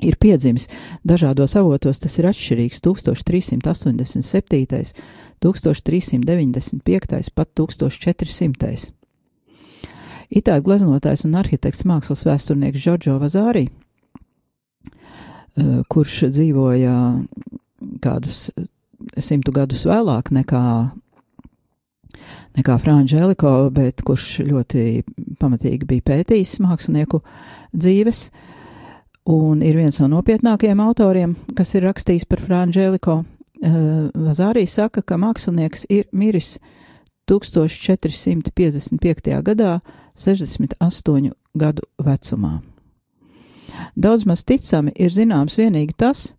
ir 0.02 0.16
piedzimis. 0.20 0.68
Dažādos 1.06 1.56
avotos 1.58 1.98
tas 2.02 2.18
ir 2.18 2.24
atšķirīgs- 2.30 2.80
1387, 2.84 4.94
1395, 5.40 7.30
pat 7.34 7.48
1400. 7.54 8.92
Itāļu 10.30 10.62
gleznotājs 10.62 11.24
un 11.26 11.34
arhitekts 11.34 11.82
mākslas 11.88 12.22
vēsturnieks 12.22 12.82
Giorgio 12.84 13.18
Vazārī, 13.18 13.70
eh, 13.70 13.72
kurš 15.90 16.30
dzīvoja 16.30 17.26
kādus 18.00 18.50
simtu 19.18 19.52
gadus 19.52 19.84
vēlāk 19.88 20.30
nekā, 20.30 20.92
nekā 22.58 22.78
Frančēliko, 22.82 23.70
bet 23.74 24.02
kurš 24.06 24.46
ļoti 24.46 25.02
pamatīgi 25.40 25.88
bija 25.88 26.02
pētījis 26.12 26.60
mākslinieku 26.62 27.22
dzīves, 27.74 28.30
un 29.28 29.62
ir 29.62 29.76
viens 29.76 30.00
no 30.00 30.08
nopietnākajiem 30.16 30.80
autoriem, 30.84 31.36
kas 31.56 31.74
ir 31.74 31.82
rakstījis 31.88 32.24
par 32.30 32.40
Frančēliko. 32.44 33.14
Vazārī 33.60 34.64
saka, 34.68 35.02
ka 35.04 35.14
mākslinieks 35.20 35.86
ir 35.92 36.04
miris 36.16 36.58
1455. 37.28 39.42
gadā, 39.44 39.80
68 40.16 41.30
gadu 41.54 41.82
vecumā. 42.00 42.60
Daudz 43.96 44.26
maz 44.26 44.44
ticami 44.44 44.92
ir 44.98 45.10
zināms 45.14 45.58
vienīgi 45.60 45.94
tas, 45.96 46.34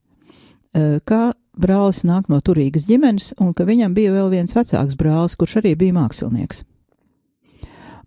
ka 0.74 1.34
brālis 1.58 2.04
nāk 2.08 2.30
no 2.32 2.39
turīgas 2.41 2.88
ģimenes 2.89 3.34
un 3.39 3.54
ka 3.54 3.65
viņam 3.67 3.96
bija 3.96 4.13
vēl 4.15 4.30
viens 4.34 4.56
vecāks 4.56 4.98
brālis, 5.00 5.38
kurš 5.39 5.58
arī 5.62 5.76
bija 5.80 5.98
mākslinieks. 6.00 6.63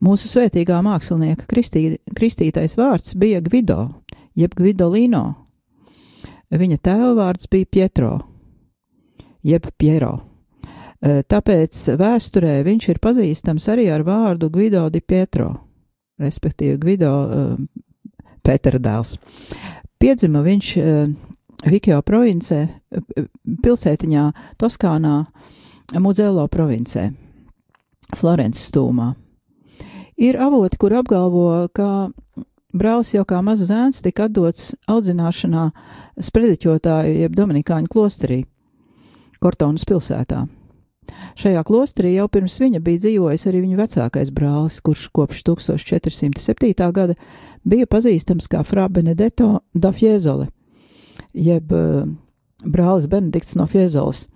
Mūsu 0.04 0.28
svētīgā 0.28 0.82
mākslinieka 0.84 1.46
kristī, 1.48 1.98
kristītais 2.16 2.76
vārds 2.76 3.14
bija 3.16 3.40
Gvido, 3.44 3.94
jeb 4.38 4.55
Gvidolino. 4.59 5.25
Viņa 6.55 6.79
tēva 6.85 7.11
vārds 7.18 7.49
bija 7.51 7.66
Pietro, 7.70 8.12
jeb 9.42 9.66
Piero. 9.79 10.14
Tāpēc 11.05 11.81
vēsturē 12.01 12.61
viņš 12.64 12.88
ir 12.92 13.01
pazīstams 13.03 13.66
arī 13.73 13.88
ar 13.92 14.05
vārdu 14.07 14.49
Gvido 14.53 14.87
di 14.92 15.03
Pietro, 15.05 15.51
respektīvi 16.23 16.79
Gvido 16.81 17.11
uh, 17.12 17.57
Pētera 18.44 18.81
dēls. 18.81 19.18
Piedzima 20.01 20.40
viņš 20.47 20.70
uh, 20.81 21.11
Vikio 21.64 22.01
provincē, 22.05 22.61
pilsētiņā 23.64 24.25
Toskānā, 24.61 25.18
Muzello 26.01 26.47
provincē, 26.49 27.11
Florences 28.16 28.68
stūmā. 28.70 29.12
Ir 30.20 30.38
avoti, 30.40 30.79
kur 30.81 30.94
apgalvo, 31.01 31.66
ka 31.75 32.09
brālis 32.74 33.14
jau 33.14 33.24
kā 33.28 33.40
mazs 33.44 33.70
zēns 33.70 34.02
tika 34.04 34.26
atdots 34.28 34.74
audzināšanā 34.90 35.68
sprediķotāju 36.28 37.14
jeb 37.22 37.38
Dominikāņu 37.38 37.90
klosterī, 37.90 38.42
Kortonas 39.42 39.87
pilsētā. 39.88 40.44
Šajā 41.37 41.62
klosterī 41.66 42.14
jau 42.14 42.28
pirms 42.32 42.56
viņa 42.60 42.80
bija 42.84 43.02
dzīvojis 43.04 43.46
arī 43.50 43.64
viņa 43.64 43.80
vecākais 43.80 44.30
brālis, 44.34 44.78
kurš 44.84 45.08
kopš 45.14 45.42
1407. 45.50 46.92
gada 46.96 47.16
bija 47.64 47.88
pazīstams 47.90 48.48
kā 48.50 48.62
Fra 48.64 48.88
Benedetto 48.88 49.58
da 49.74 49.92
Fiesole, 49.92 50.48
jeb 51.34 51.72
uh, 51.72 52.06
brālis 52.64 53.08
Benedikts 53.10 53.56
no 53.60 53.66
Fiezoles 53.68 54.28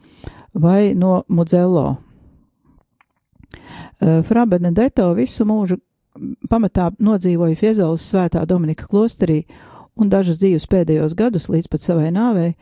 vai 0.53 0.95
no 0.95 1.23
Muzello. 1.29 1.97
Uh, 4.01 4.21
Fra 4.25 4.45
Benedetto 4.47 5.13
visu 5.17 5.47
mūžu 5.49 5.81
pamatā 6.51 6.91
nodzīvoja 6.99 7.57
Fiezoles 7.57 8.05
svētā 8.05 8.45
Dominika 8.47 8.89
klosterī, 8.91 9.45
un 9.99 10.09
dažas 10.09 10.39
dzīves 10.39 10.69
pēdējos 10.71 11.17
gadus 11.19 11.49
līdz 11.51 11.71
pat 11.71 11.85
savai 11.85 12.11
nāvei 12.15 12.55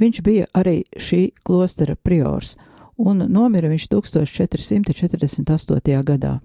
viņš 0.00 0.22
bija 0.26 0.46
arī 0.54 0.82
šī 0.98 1.28
klostera 1.44 1.96
priors– 1.96 2.56
un 2.96 3.26
nomira 3.28 3.68
viņš 3.70 3.88
1448. 3.90 6.02
gadā. 6.04 6.40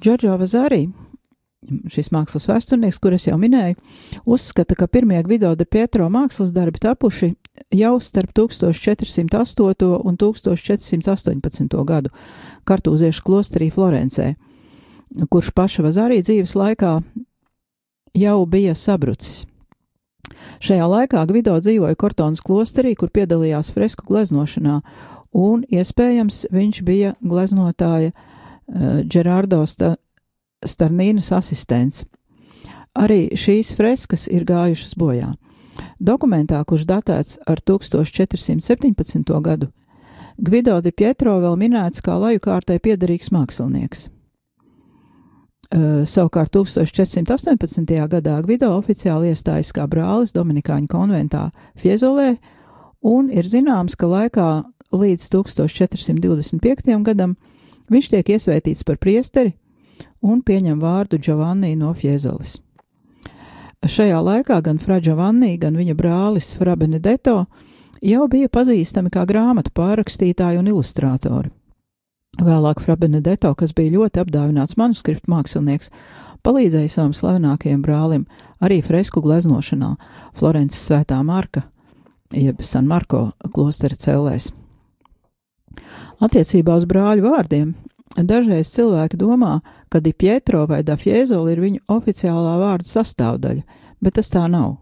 Džordžo 0.00 0.38
Vazārī 0.40 0.88
šis 1.88 2.10
mākslas 2.12 2.44
vēsturnieks, 2.44 2.98
kur 3.00 3.14
es 3.16 3.24
jau 3.24 3.38
minēju, 3.40 3.78
uzskata, 4.28 4.76
ka 4.76 4.84
pirmie 4.84 5.16
Gvido 5.24 5.54
de 5.56 5.64
Pietro 5.64 6.10
mākslas 6.12 6.52
darbi 6.52 6.76
tapuši 6.82 7.30
jau 7.72 7.96
starp 8.04 8.36
1408 8.36 10.04
un 10.04 10.18
1418 10.20 11.72
gadu 11.88 12.12
kartūziešu 12.68 13.24
klosterī 13.24 13.72
Florencē, 13.72 14.36
kurš 15.30 15.50
paša 15.54 15.84
Vazārī 15.86 16.20
dzīves 16.22 16.54
laikā 16.58 16.94
jau 18.18 18.38
bija 18.46 18.74
sabrucis. 18.74 19.44
Šajā 20.64 20.86
laikā 20.88 21.24
Gvido 21.28 21.56
dzīvoja 21.60 21.96
Kortonas 21.98 22.42
klosterī, 22.44 22.94
kur 22.96 23.10
piedalījās 23.12 23.72
fresku 23.74 24.06
gleznošanā, 24.08 24.80
un 25.34 25.64
iespējams 25.68 26.46
viņš 26.54 26.80
bija 26.86 27.14
gleznotāja 27.20 28.12
uh, 28.14 29.02
Gerardo 29.04 29.64
Sta 29.66 29.96
Starnīnas 30.64 31.28
asistents. 31.36 32.06
Arī 32.96 33.34
šīs 33.36 33.74
freskas 33.76 34.28
ir 34.32 34.46
gājušas 34.48 34.94
bojā. 34.96 35.34
Dokumentā, 35.98 36.62
kurš 36.64 36.86
datēts 36.88 37.38
ar 37.46 37.60
1417. 37.60 39.34
gadu, 39.44 39.68
Gvido 40.38 40.80
di 40.82 40.90
Pietro 40.90 41.36
vēl 41.42 41.58
minēts 41.58 42.02
kā 42.02 42.16
laju 42.18 42.40
kārtai 42.42 42.80
piederīgs 42.82 43.30
mākslinieks. 43.34 44.08
Uh, 45.74 46.04
savukārt 46.06 46.52
1418. 46.54 47.88
gadā 48.06 48.34
Gvido 48.44 48.68
oficiāli 48.76 49.32
iestājas 49.32 49.72
kā 49.74 49.88
brālis 49.90 50.30
Dominikāņu 50.36 50.86
konventā 50.86 51.48
Fiezolē, 51.74 52.36
un 53.02 53.26
ir 53.34 53.48
zināms, 53.50 53.96
ka 53.98 54.06
laikā 54.06 54.46
līdz 54.94 55.24
1425. 55.32 56.94
gadam 57.02 57.34
viņš 57.90 58.10
tiek 58.12 58.30
iesvētīts 58.36 58.86
par 58.86 59.00
priesteri 59.02 59.56
un 60.22 60.44
pieņem 60.46 60.78
vārdu 60.78 61.18
Giovanni 61.18 61.74
no 61.74 61.90
Fiezolis. 61.98 62.60
Šajā 63.82 64.22
laikā 64.22 64.60
gan 64.62 64.78
Fra 64.78 65.00
Giovanni, 65.02 65.56
gan 65.58 65.74
viņa 65.74 65.98
brālis 65.98 66.54
Fra 66.56 66.76
Benedetto 66.78 67.48
jau 67.98 68.28
bija 68.30 68.48
pazīstami 68.48 69.10
kā 69.10 69.26
grāmatu 69.26 69.74
pārrakstītāji 69.74 70.62
un 70.62 70.70
ilustrātori. 70.70 71.50
Vēlāk 72.42 72.80
Fra 72.82 72.96
Benedetto, 72.98 73.52
kas 73.54 73.70
bija 73.76 73.94
ļoti 73.94 74.24
apdāvināts 74.24 74.74
manuskriptu 74.80 75.30
mākslinieks, 75.30 75.92
palīdzēja 76.42 76.90
savam 76.90 77.12
slavenākajam 77.14 77.82
brālim 77.84 78.24
arī 78.64 78.80
fresku 78.82 79.22
gleznošanā 79.22 79.94
Florences 80.34 80.82
svētā 80.88 81.20
Marka, 81.22 81.68
jeb 82.34 82.62
San 82.66 82.88
Marko 82.90 83.28
klostera 83.54 83.94
cellēs. 83.94 84.50
Attiecībā 86.22 86.74
uz 86.78 86.86
brāļu 86.90 87.28
vārdiem 87.28 87.74
Dažreiz 88.14 88.70
cilvēki 88.70 89.18
domā, 89.18 89.58
ka 89.90 89.98
Di 89.98 90.12
Pietro 90.12 90.66
vai 90.70 90.84
Da 90.86 90.94
Fiezola 90.94 91.50
ir 91.50 91.62
viņu 91.62 91.80
oficiālā 91.90 92.58
vārdu 92.60 92.86
sastāvdaļa, 92.86 93.62
bet 94.02 94.14
tas 94.14 94.30
tā 94.30 94.44
nav. 94.50 94.76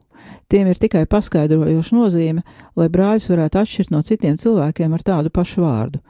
Tiem 0.52 0.68
ir 0.68 0.76
tikai 0.80 1.06
paskaidrojoša 1.08 1.96
nozīme, 1.96 2.42
lai 2.76 2.88
brāļus 2.92 3.30
varētu 3.32 3.60
atšķirt 3.62 3.92
no 3.94 4.02
citiem 4.04 4.36
cilvēkiem 4.36 4.92
ar 4.92 5.04
tādu 5.04 5.32
pašu 5.32 5.64
vārdu. 5.64 6.02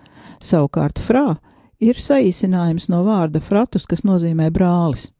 Savukārt 0.42 0.98
frā 0.98 1.36
ir 1.82 1.98
saīsinājums 1.98 2.88
no 2.90 3.02
vārda 3.06 3.40
fratus, 3.42 3.86
kas 3.86 4.04
nozīmē 4.06 4.50
brālis. 4.54 5.10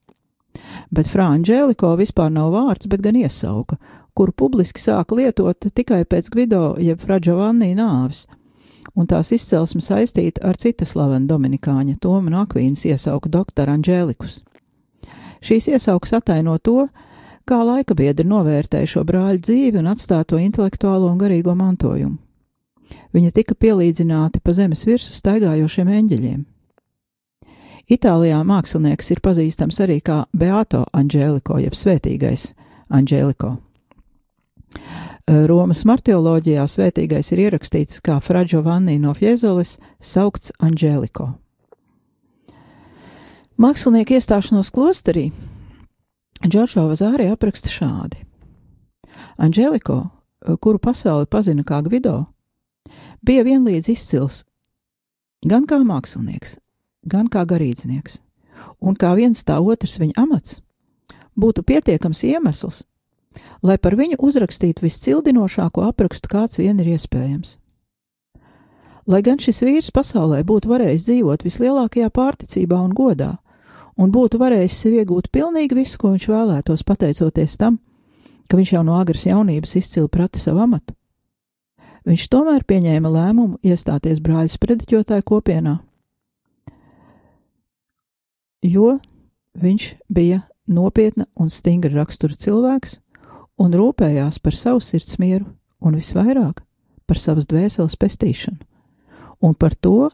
Bet 0.93 1.09
frā 1.09 1.31
Anģēliko 1.37 1.95
vispār 1.97 2.31
nav 2.35 2.53
vārds, 2.53 2.89
bet 2.91 3.01
gan 3.05 3.17
iesauka, 3.17 3.79
kuru 4.15 4.35
publiski 4.37 4.83
sāka 4.83 5.17
lietot 5.17 5.71
tikai 5.73 6.03
pēc 6.05 6.29
Gvido 6.35 6.75
jeb 6.83 7.01
Fra 7.01 7.19
Giovanni 7.23 7.73
nāves 7.79 8.27
un 8.99 9.07
tās 9.09 9.33
izcelsme 9.33 9.81
saistīta 9.81 10.43
ar 10.49 10.59
cita 10.61 10.87
slavena 10.89 11.27
dominikāņa 11.31 11.97
Toma 12.03 12.33
no 12.33 12.43
Akvīnas 12.45 12.85
iesauku 12.89 13.31
doktora 13.33 13.77
Anģēlikus. 13.79 14.43
Šīs 15.43 15.71
iesaukas 15.73 16.13
ataino 16.19 16.59
to, 16.59 16.87
kā 17.49 17.63
laika 17.67 17.97
biedri 17.99 18.29
novērtēja 18.29 18.91
šo 18.95 19.07
brāļu 19.09 19.43
dzīvi 19.43 19.81
un 19.81 19.91
atstāto 19.91 20.39
intelektuālo 20.39 21.11
un 21.11 21.19
garīgo 21.19 21.57
mantojumu. 21.59 22.19
Viņi 23.13 23.33
tika 23.37 23.55
pielīdzināti 23.55 24.41
pa 24.41 24.55
zemes 24.57 24.87
virsmu 24.89 25.17
staigājošiem 25.19 25.91
eņģeļiem. 25.99 26.41
Itālijā 27.93 28.39
mākslinieks 28.47 29.11
ir 29.13 29.21
pazīstams 29.21 29.81
arī 29.85 29.99
kā 30.01 30.23
Beato 30.33 30.87
Anģēliko, 30.97 31.59
jeb 31.61 31.77
svētīgais 31.77 32.53
Anģēliko. 32.95 33.57
Romas 35.51 35.85
martioloģijā 35.87 36.65
svētīgais 36.67 37.29
ir 37.35 37.45
ierakstīts 37.45 38.01
kā 38.05 38.17
Fra 38.25 38.47
Giovanni 38.49 38.97
no 39.03 39.13
Fiezolis, 39.15 39.77
saukts 40.01 40.55
Anģēliko. 40.63 41.29
Mākslinieka 43.61 44.17
iestāšanos 44.17 44.73
klosterī 44.75 45.29
Džordžo 46.43 46.89
Vazāri 46.89 47.29
apraksta 47.31 47.71
šādi. 47.71 48.25
Anģēliko, 49.43 49.99
kuru 50.59 50.81
pasauli 50.83 51.29
pazina 51.31 51.63
kā 51.67 51.79
Gvido, 51.87 52.25
bija 53.23 53.45
vienlīdz 53.47 53.89
izcils 53.93 54.43
gan 55.47 55.67
kā 55.67 55.81
mākslinieks, 55.87 56.59
gan 57.07 57.29
kā 57.31 57.45
garīdznieks, 57.47 58.21
un 58.81 58.99
kā 58.99 59.15
viens 59.19 59.43
tā 59.47 59.59
otrs 59.63 59.99
viņa 60.03 60.19
amats 60.23 60.61
būtu 61.39 61.65
pietiekams 61.65 62.23
iemesls, 62.29 62.83
lai 63.63 63.79
par 63.79 63.97
viņu 63.97 64.19
uzrakstītu 64.21 64.85
viscildinošāko 64.85 65.87
aprakstu, 65.89 66.29
kāds 66.29 66.61
vien 66.61 66.81
ir 66.83 66.93
iespējams. 66.97 67.57
Lai 69.07 69.23
gan 69.23 69.41
šis 69.43 69.63
vīrs 69.67 69.91
pasaulē 69.91 70.43
būtu 70.47 70.71
varējis 70.71 71.09
dzīvot 71.09 71.43
vislielākajā 71.43 72.11
pārticībā 72.15 72.79
un 72.79 72.93
godā, 72.95 73.33
un 73.99 74.13
būtu 74.15 74.39
varējis 74.39 74.79
sev 74.85 74.99
iegūt 75.01 75.33
pilnīgi 75.35 75.75
visu, 75.75 75.99
ko 75.99 76.13
viņš 76.13 76.29
vēlētos, 76.31 76.85
pateicoties 76.87 77.59
tam, 77.59 77.81
ka 78.47 78.61
viņš 78.61 78.77
jau 78.77 78.85
no 78.87 79.01
agras 79.01 79.27
jaunības 79.27 79.75
izcili 79.81 80.11
prata 80.13 80.39
savu 80.39 80.63
amatu, 80.63 80.95
viņš 82.09 82.27
tomēr 82.33 82.65
pieņēma 82.67 83.11
lēmumu 83.13 83.61
iestāties 83.63 84.21
brāļu 84.25 84.55
sprediķotāju 84.55 85.27
kopienā, 85.27 85.77
jo 88.63 88.99
viņš 89.59 89.87
bija 90.09 90.43
nopietna 90.67 91.27
un 91.35 91.51
stingra 91.51 92.03
rakstura 92.03 92.39
cilvēks, 92.39 93.01
un 93.59 93.75
rūpējās 93.77 94.41
par 94.43 94.57
savu 94.59 94.83
sirds 94.83 95.19
mieru 95.23 95.47
un 95.83 95.99
visvairāk 95.99 96.63
par 97.07 97.19
savas 97.21 97.49
dvēseles 97.51 97.99
pestīšanu, 97.99 98.63
un 99.43 99.55
par 99.55 99.75
to, 99.75 100.11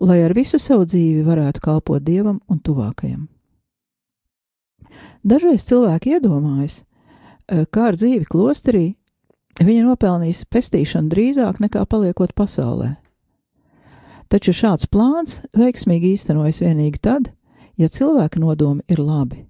lai 0.00 0.20
ar 0.22 0.34
visu 0.34 0.60
savu 0.62 0.86
dzīvi 0.86 1.24
varētu 1.26 1.62
kalpot 1.62 2.02
dievam 2.02 2.38
un 2.48 2.60
tuvākajam. 2.62 3.26
Dažreiz 5.26 5.66
cilvēki 5.66 6.16
iedomājas, 6.16 6.84
eh, 7.48 7.66
kā 7.66 7.88
ar 7.90 7.98
dzīvi 7.98 8.24
klosterī 8.24 8.94
viņa 9.64 9.84
nopelnīs 9.88 10.44
pestīšanu 10.50 11.10
drīzāk 11.12 11.60
nekā 11.64 11.84
paliekot 11.90 12.34
pasaulē. 12.38 12.94
Taču 14.28 14.52
šāds 14.52 14.88
plāns 14.92 15.42
veiksmīgi 15.56 16.14
īstenojas 16.14 16.62
vienīgi 16.62 17.00
tad, 17.02 17.30
ja 17.80 17.88
cilvēka 17.88 18.40
nodomi 18.42 18.84
ir 18.88 19.00
labi 19.00 19.48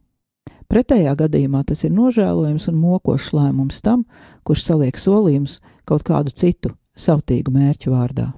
Pretējā 0.68 1.14
gadījumā 1.16 1.62
tas 1.64 1.80
ir 1.88 1.94
nožēlojams 1.96 2.66
un 2.68 2.76
mokošs 2.76 3.30
lēmums 3.32 3.80
tam, 3.80 4.02
kurš 4.44 4.66
saliek 4.66 4.98
solījumus 5.00 5.62
kaut 5.88 6.04
kādu 6.04 6.34
citu 6.36 6.74
sautīgu 6.92 7.54
mērķu 7.54 7.94
vārdā. 7.94 8.28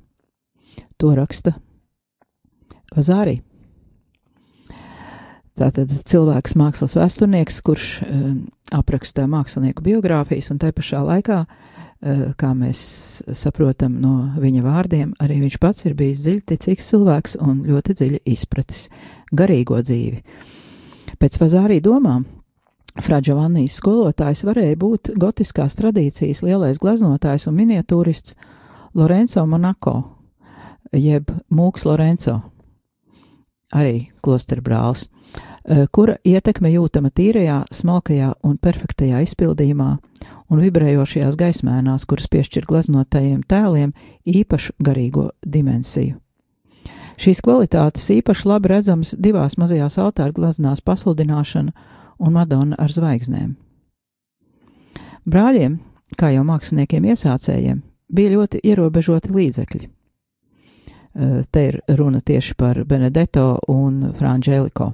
To 1.02 1.11
raksta 1.18 1.56
Vazārī. 2.94 3.40
Tātad 5.59 5.91
cilvēks, 6.07 6.55
mākslas 6.57 6.95
vēsturnieks, 6.97 7.59
kurš 7.67 7.89
uh, 8.05 8.31
apraksta 8.77 9.27
mākslinieku 9.31 9.85
biogrāfijas, 9.85 10.53
un 10.55 10.61
te 10.63 10.71
pašā 10.73 11.03
laikā, 11.05 11.41
uh, 11.45 12.23
kā 12.41 12.53
mēs 12.57 12.83
saprotam 13.37 13.99
no 14.01 14.15
viņa 14.41 14.65
vārdiem, 14.65 15.15
arī 15.21 15.41
viņš 15.43 15.59
pats 15.61 15.89
ir 15.91 15.97
bijis 15.99 16.25
dziļticīgs 16.25 16.91
cilvēks 16.95 17.39
un 17.45 17.65
ļoti 17.69 17.99
dziļi 17.99 18.23
izpratis 18.33 18.87
garīgo 19.37 19.81
dzīvi. 19.83 20.23
Pēc 21.21 21.41
Vazārī 21.43 21.81
domām 21.85 22.25
Fra 22.99 23.21
Giovannijas 23.23 23.77
skolotājs 23.79 24.43
varēja 24.49 24.77
būt 24.81 25.13
gotiskās 25.21 25.77
tradīcijas 25.79 26.43
lielais 26.43 26.81
gleznotājs 26.83 27.47
un 27.47 27.55
miniatūrists 27.61 28.35
Lorenzo 28.99 29.45
Monaco, 29.47 29.95
jeb 30.91 31.31
Mūks 31.55 31.87
Lorenzo, 31.87 32.41
arī 33.76 34.11
klosteru 34.24 34.62
brālis, 34.64 35.06
e, 35.06 35.87
kura 35.92 36.16
ietekme 36.24 36.72
jūtama 36.72 37.11
tīrajā, 37.11 37.64
smalkajā 37.74 38.33
un 38.46 38.56
perfektajā 38.59 39.22
izpildījumā 39.26 39.90
un 40.50 40.64
vibrējošajās 40.64 41.38
gaismēnās, 41.40 42.06
kuras 42.09 42.28
piešķir 42.33 42.66
gleznotajiem 42.68 43.44
tēliem 43.48 43.94
īpašu 44.26 44.74
garīgo 44.83 45.30
dimensiju. 45.46 46.18
Šīs 47.20 47.42
kvalitātes 47.44 48.06
īpaši 48.14 48.48
labi 48.48 48.70
redzamas 48.72 49.12
divās 49.20 49.59
mazajās 49.61 49.98
altāra 50.00 50.33
glaznās 50.33 50.80
pasludināšana 50.80 51.74
un 52.20 52.33
Madonna 52.33 52.78
ar 52.80 52.92
zvaigznēm. 52.92 53.59
Brāļiem, 55.28 55.76
kā 56.16 56.33
jau 56.33 56.46
māksliniekiem 56.48 57.11
iesācējiem, 57.12 57.83
bija 58.09 58.33
ļoti 58.38 58.62
ierobežoti 58.64 59.35
līdzekļi. 59.37 59.88
Te 61.12 61.62
ir 61.66 61.81
runa 61.99 62.20
tieši 62.23 62.55
par 62.55 62.85
Benedetto 62.87 63.57
un 63.68 64.12
Frančēliko. 64.14 64.92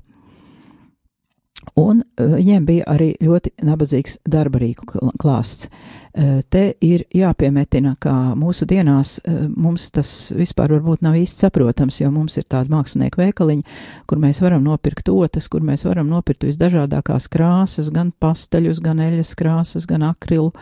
Un 1.74 2.00
eh, 2.00 2.24
viņiem 2.36 2.66
bija 2.66 2.86
arī 2.94 3.10
ļoti 3.22 3.52
nabadzīgs 3.66 4.20
darba 4.28 4.60
rīku 4.62 4.86
kl- 4.92 5.12
klāsts. 5.20 5.68
Eh, 6.16 6.40
Te 6.48 6.70
ir 6.80 7.02
jāpiemetina, 7.12 7.90
ka 8.00 8.10
mūsu 8.40 8.64
dienās 8.68 9.18
eh, 9.20 9.34
mums 9.52 9.90
tas 9.92 10.10
vispār 10.32 10.72
varbūt 10.72 11.02
nav 11.04 11.18
īsti 11.18 11.44
saprotams, 11.44 11.98
jo 12.00 12.08
mums 12.14 12.38
ir 12.40 12.46
tāda 12.48 12.72
mākslinieka 12.72 13.20
veikaliņa, 13.20 13.74
kur 14.08 14.22
mēs 14.22 14.40
varam 14.40 14.64
nopirkt 14.64 15.10
otas, 15.12 15.50
kur 15.52 15.60
mēs 15.66 15.84
varam 15.84 16.08
nopirkt 16.08 16.48
visdažādākās 16.48 17.28
krāsas, 17.28 17.92
gan 17.92 18.14
pasteļus, 18.16 18.80
gan 18.80 19.04
eļas 19.04 19.34
krāsas, 19.36 19.84
gan 19.84 20.08
akrilu, 20.08 20.54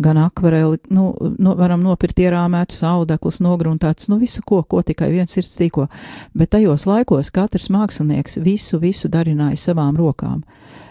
gan 0.00 0.24
akvareli, 0.24 0.80
nu, 0.96 1.10
nu 1.36 1.56
varam 1.60 1.84
nopirkt 1.84 2.24
ierāmētus 2.24 2.80
audeklus, 2.88 3.42
nogruntētus, 3.44 4.08
nu 4.08 4.22
visu 4.24 4.40
ko, 4.40 4.64
ko 4.64 4.80
tikai 4.80 5.12
viens 5.12 5.36
sirds 5.36 5.58
tīko. 5.60 5.90
Bet 6.32 6.56
tajos 6.56 6.88
laikos 6.88 7.28
katrs 7.34 7.68
mākslinieks 7.68 8.40
visu, 8.40 8.80
visu 8.80 9.12
darināja 9.12 9.60
savām 9.68 10.00
rokām. 10.00 10.40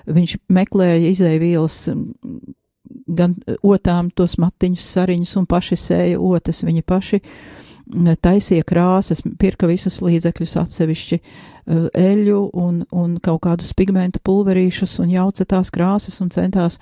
Viņš 0.06 0.38
meklēja 0.54 1.08
izēvielas 1.10 1.88
gan 3.08 3.36
otām 3.64 4.10
tos 4.16 4.38
matiņus, 4.42 4.86
sariņus 4.96 5.36
un 5.40 5.48
paši 5.50 5.78
sēja 5.80 6.20
otas, 6.20 6.64
viņi 6.66 6.84
paši 6.88 7.20
mm, 7.22 8.16
taisīja 8.24 8.66
krāsas, 8.68 9.24
pirka 9.40 9.68
visus 9.70 10.02
līdzekļus 10.04 10.56
atsevišķi, 10.64 11.20
eh, 11.20 11.84
eļu 12.04 12.40
un, 12.54 12.84
un 12.92 13.18
kaut 13.24 13.44
kādus 13.48 13.74
pigmentu 13.78 14.22
pulverīšus 14.24 15.00
un 15.04 15.14
jauca 15.14 15.48
tās 15.56 15.72
krāsas 15.74 16.20
un 16.24 16.32
centās 16.34 16.80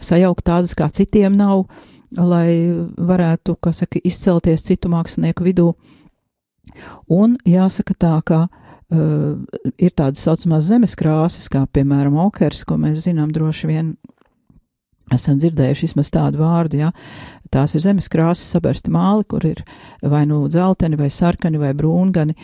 sajaukt 0.00 0.46
tādas, 0.46 0.74
kā 0.78 0.90
citiem 0.92 1.36
nav, 1.38 1.66
lai 2.16 2.70
varētu, 2.96 3.56
kā 3.60 3.72
saka, 3.74 4.00
izcelties 4.04 4.64
citu 4.66 4.90
mākslinieku 4.92 5.46
vidū. 5.46 5.72
Un 7.12 7.36
jāsaka 7.46 7.94
tā, 7.98 8.12
ka 8.26 8.46
uh, 8.46 9.38
ir 9.78 9.92
tādas 9.96 10.22
saucamās 10.22 10.66
zemes 10.68 10.96
krāsas, 10.98 11.48
kā 11.50 11.64
piemēram 11.66 12.18
okers, 12.26 12.64
ko 12.66 12.78
mēs 12.80 13.04
zinām 13.06 13.32
droši 13.34 13.70
vien 13.70 13.94
esam 15.14 15.38
dzirdējuši 15.38 15.86
vismaz 15.86 16.10
tādu 16.14 16.42
vārdu, 16.42 16.80
ja. 16.80 16.92
Tās 17.54 17.76
ir 17.76 17.84
zemes 17.84 18.08
krāsas 18.10 18.48
sabersti 18.56 18.90
māli, 18.90 19.22
kur 19.30 19.44
ir 19.46 19.62
vai 20.02 20.24
nu 20.26 20.42
dzelteni, 20.50 20.98
vai 20.98 21.10
sarkani, 21.14 21.60
vai 21.62 21.70
brūngani, 21.78 22.34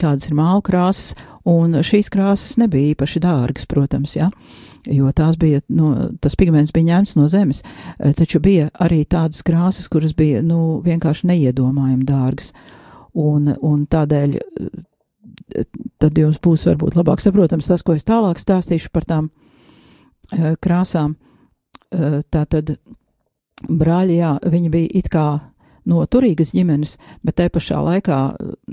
kādas 0.00 0.30
ir 0.30 0.38
mālu 0.38 0.62
krāsas, 0.64 1.12
un 1.48 1.76
šīs 1.84 2.08
krāsas 2.12 2.56
nebija 2.60 2.94
īpaši 2.94 3.22
dārgas, 3.22 3.68
protams, 3.68 4.16
ja, 4.16 4.30
jo 4.88 5.12
tās 5.12 5.36
bija, 5.40 5.60
nu, 5.68 5.92
tas 6.22 6.36
pigments 6.38 6.72
bija 6.72 6.94
ņemts 6.94 7.16
no 7.18 7.28
zemes, 7.28 7.62
eh, 7.98 8.14
taču 8.16 8.40
bija 8.40 8.70
arī 8.80 9.04
tādas 9.04 9.44
krāsas, 9.44 9.90
kuras 9.92 10.16
bija, 10.16 10.42
nu, 10.42 10.80
vienkārši 10.84 11.28
neiedomājami 11.28 12.08
dārgas, 12.08 12.54
un, 13.14 13.52
un 13.60 13.84
tādēļ 13.86 14.36
eh, 14.40 15.64
tad 16.00 16.18
jums 16.18 16.40
būs 16.40 16.66
varbūt 16.68 16.96
labāk 16.96 17.20
saprotams 17.20 17.68
tas, 17.68 17.84
ko 17.84 17.94
es 17.96 18.08
tālāk 18.08 18.40
stāstīšu 18.40 18.92
par 18.92 19.04
tām 19.08 19.30
eh, 20.32 20.54
krāsām. 20.56 21.18
Eh, 21.94 22.18
Tātad 22.28 22.76
brāļi, 23.68 24.18
jā, 24.20 24.34
viņi 24.44 24.70
bija 24.72 24.90
it 25.00 25.08
kā 25.12 25.28
no 25.88 26.02
turīgas 26.04 26.52
ģimenes, 26.52 26.98
bet 27.24 27.38
te 27.40 27.46
pašā 27.48 27.78
laikā 27.80 28.18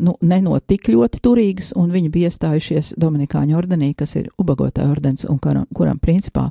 nu, 0.03 0.15
ne 0.21 0.39
no 0.43 0.57
tik 0.59 0.89
ļoti 0.91 1.21
turīgas, 1.23 1.71
un 1.79 1.93
viņi 1.93 2.11
bija 2.11 2.31
iestājušies 2.31 2.95
Dominikāņu 2.99 3.55
ordenī, 3.55 3.93
kas 3.95 4.17
ir 4.19 4.27
ubagotāja 4.41 4.91
ordens, 4.91 5.23
un 5.29 5.39
kuram, 5.39 5.63
kuram 5.73 6.01
principā 6.03 6.49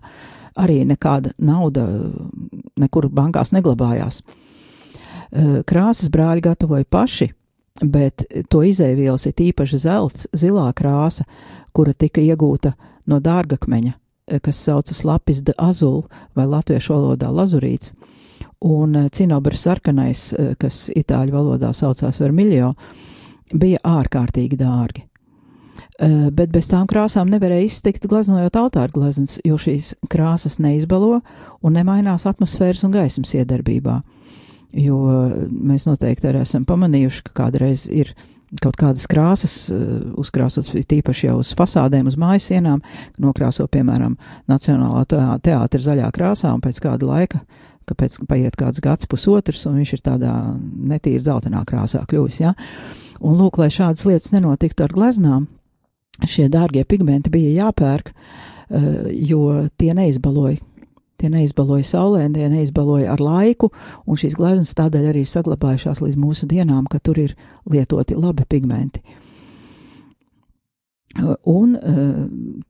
arī 0.56 0.80
nekāda 0.88 1.34
nauda 1.38 1.84
nekur 2.80 3.10
bankās 3.12 3.52
neglabājās. 3.52 4.22
Eh, 5.34 5.60
Krāsas 5.68 6.08
brāļi 6.08 6.46
gatavoja 6.48 6.88
paši, 6.88 7.28
bet 7.82 8.24
to 8.48 8.62
izēvielas 8.64 9.26
ir 9.26 9.50
īpaši 9.50 9.82
zelts, 9.82 10.28
zilā 10.32 10.70
krāsa, 10.72 11.26
kura 11.74 11.92
tika 11.92 12.22
iegūta 12.22 12.72
no 13.10 13.20
dārgakmeņa, 13.20 13.92
eh, 13.92 14.03
kas 14.42 14.56
saucas 14.56 15.04
lapis 15.04 15.42
de 15.44 15.52
azul 15.58 16.04
vai 16.36 16.46
latviešu 16.48 16.94
valodā 16.94 17.28
lazurīts, 17.28 17.92
un 18.64 18.96
eh, 18.96 19.08
cinobra 19.08 19.56
sarkanais, 19.56 20.32
eh, 20.32 20.52
kas 20.58 20.88
itāļu 20.96 21.34
valodā 21.34 21.72
saucās 21.76 22.20
vermiļo, 22.22 22.72
bija 23.54 23.82
ārkārtīgi 23.84 24.58
dārgi. 24.60 25.04
Eh, 25.98 26.30
Bet 26.32 26.50
bez 26.50 26.70
tām 26.70 26.88
krāsām 26.90 27.28
nevarēja 27.30 27.68
iztikt 27.68 28.08
gleznojot 28.08 28.56
altāra 28.56 28.92
gleznas, 28.92 29.38
jo 29.44 29.58
šīs 29.60 29.94
krāsas 30.08 30.58
neizbalo 30.58 31.20
un 31.62 31.76
nemainās 31.76 32.26
atmosfēras 32.26 32.84
un 32.84 32.96
gaismas 32.96 33.34
iedarbībā. 33.36 34.02
Jo 34.74 34.96
mēs 35.46 35.84
noteikti 35.86 36.26
arī 36.26 36.40
esam 36.42 36.64
pamanījuši, 36.66 37.22
ka 37.28 37.44
kādreiz 37.44 37.84
ir 37.86 38.10
kaut 38.62 38.76
kādas 38.78 39.06
krāsas 39.10 39.54
eh, 39.72 39.82
uzkrāsotas 40.20 40.86
tīpaši 40.90 41.28
jau 41.28 41.38
uz 41.42 41.52
fasādēm, 41.58 42.08
uz 42.10 42.18
mājas 42.20 42.50
sienām, 42.52 42.82
nokrāso, 43.22 43.66
piemēram, 43.70 44.16
Nacionālā 44.50 45.04
teā- 45.10 45.38
teātra 45.44 45.80
zaļā 45.88 46.10
krāsā, 46.14 46.52
un 46.54 46.62
pēc 46.64 46.80
kāda 46.84 47.08
laika, 47.08 47.42
ka 47.88 47.96
pēc 47.98 48.20
paiet 48.28 48.56
kāds 48.60 48.80
gads, 48.84 49.08
pusotrs, 49.10 49.66
un 49.68 49.80
viņš 49.80 49.96
ir 49.96 50.04
tādā 50.04 50.34
netīri 50.94 51.22
dzeltenā 51.24 51.64
krāsā 51.68 52.04
kļuvis, 52.08 52.40
ja? 52.40 52.54
Un 53.24 53.38
lūk, 53.40 53.58
lai 53.62 53.70
šādas 53.72 54.04
lietas 54.08 54.32
nenotiktu 54.34 54.84
ar 54.84 54.92
gleznām, 54.94 55.48
šie 56.24 56.48
dārgie 56.52 56.84
pigmenti 56.88 57.32
bija 57.32 57.66
jāpērk, 57.66 58.12
eh, 58.70 58.88
jo 59.30 59.68
tie 59.76 59.94
neizbaloja. 59.94 60.60
Tie 61.20 61.30
neizbaloja 61.30 61.86
saulē, 61.86 62.24
tie 62.34 62.48
neizbaloja 62.50 63.12
ar 63.14 63.20
laiku, 63.22 63.70
un 64.06 64.18
šīs 64.18 64.34
gleznas 64.38 64.74
tādēļ 64.78 65.12
arī 65.12 65.26
saglabājušās 65.28 66.02
līdz 66.02 66.18
mūsu 66.18 66.48
dienām, 66.50 66.88
ka 66.90 66.98
tur 66.98 67.20
ir 67.22 67.36
lietoti 67.70 68.18
labi 68.18 68.46
pigmenti. 68.48 69.04
Un 71.46 71.76
eh, 71.78 72.14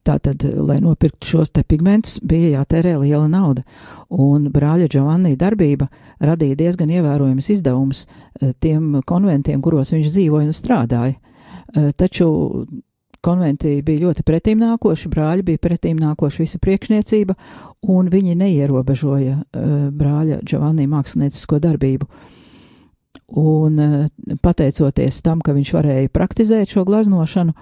tātad, 0.04 0.42
lai 0.68 0.76
nopirktu 0.84 1.28
šos 1.30 1.54
te 1.54 1.62
pigmentus, 1.64 2.18
bija 2.20 2.58
jātērē 2.58 2.98
liela 3.00 3.24
nauda, 3.30 3.62
un 4.12 4.50
brāļa 4.52 4.88
Giovanni 4.92 5.32
darbība 5.40 5.88
radīja 6.20 6.58
diezgan 6.60 6.92
ievērojamas 6.92 7.48
izdevumus 7.54 8.04
eh, 8.04 8.52
tiem 8.60 9.00
konventiem, 9.08 9.62
kuros 9.64 9.94
viņš 9.94 10.10
dzīvoja 10.12 10.50
un 10.50 10.56
strādāja. 10.56 11.16
Eh, 11.16 11.88
Taču 11.96 12.28
konventi 13.24 13.78
bija 13.84 14.06
ļoti 14.06 14.24
pretīmnākoši, 14.26 15.10
brāļi 15.12 15.46
bija 15.48 15.62
pretīmnākoši 15.64 16.42
visa 16.44 16.60
priekšniecība, 16.62 17.36
un 17.94 18.10
viņi 18.12 18.36
neierobežoja 18.40 19.38
eh, 19.40 19.76
brāļa 19.90 20.40
Giovanni 20.44 20.86
māksliniecisko 20.90 21.60
darbību. 21.64 22.08
Un 23.40 23.80
eh, 23.80 23.96
pateicoties 24.44 25.22
tam, 25.24 25.40
ka 25.44 25.56
viņš 25.56 25.72
varēja 25.76 26.12
praktizēt 26.14 26.76
šo 26.76 26.84
glaznošanu, 26.88 27.54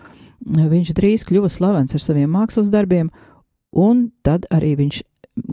viņš 0.42 0.94
drīz 0.98 1.26
kļuva 1.28 1.50
slavens 1.52 1.94
ar 1.94 2.02
saviem 2.02 2.32
mākslas 2.34 2.70
darbiem, 2.72 3.12
un 3.78 4.08
tad 4.26 4.48
arī 4.50 4.74
viņš 4.82 5.02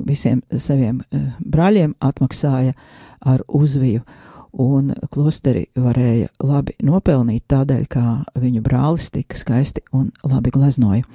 visiem 0.09 0.41
saviem 0.57 1.03
eh, 1.11 1.29
brāļiem 1.39 1.95
atmaksāja 2.03 2.73
ar 3.19 3.45
uzviju. 3.47 4.03
Un 4.51 4.93
klosteri 5.13 5.67
varēja 5.77 6.31
labi 6.41 6.73
nopelnīt 6.81 7.45
tādēļ, 7.51 7.83
ka 7.85 8.03
viņu 8.39 8.63
brālis 8.65 9.11
tik 9.13 9.35
skaisti 9.37 9.83
un 9.93 10.09
labi 10.25 10.49
gleznoja. 10.55 11.05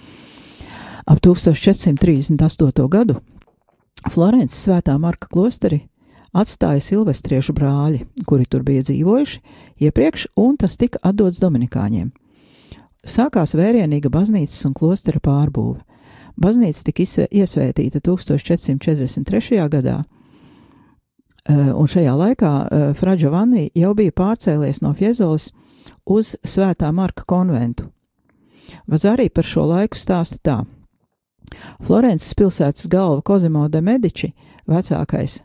Ap 1.04 1.18
1438. 1.20 2.88
gadu 2.88 3.18
Florences 4.10 4.62
svētā 4.64 4.94
Marka 5.00 5.28
klosteri 5.32 5.82
atstāja 6.34 6.82
silvestriešu 6.82 7.54
brāļi, 7.56 8.04
kuri 8.26 8.46
tur 8.50 8.64
bija 8.66 8.84
dzīvojuši 8.86 9.40
iepriekš, 9.86 10.28
un 10.36 10.56
tas 10.60 10.78
tika 10.80 11.00
atdots 11.02 11.40
dominikāņiem. 11.42 12.10
Sākās 13.04 13.54
vērienīga 13.58 14.08
baznīcas 14.08 14.64
un 14.64 14.74
klostera 14.76 15.20
pārbūve. 15.20 15.82
Baznīca 16.40 16.88
tika 16.88 17.04
iesvētīta 17.28 18.00
1443. 18.02 19.60
gadā, 19.70 20.00
un 21.52 21.88
šajā 21.90 22.14
laikā 22.16 22.52
eh, 22.64 22.92
Fra 22.96 23.16
Giovanni 23.20 23.68
jau 23.76 23.92
bija 23.94 24.14
pārcēlies 24.16 24.80
no 24.80 24.94
Fiezoles 24.96 25.50
uz 26.08 26.36
Svētā 26.40 26.88
Marka 26.92 27.24
konventu. 27.28 27.90
Vazārī 28.88 29.28
par 29.28 29.44
šo 29.44 29.66
laiku 29.68 29.98
stāsta 30.00 30.40
tā. 30.40 30.58
Florences 31.84 32.32
pilsētas 32.34 32.88
galva 32.88 33.20
Kozimo 33.22 33.66
de 33.68 33.82
Medici, 33.84 34.32
vecākais, 34.66 35.42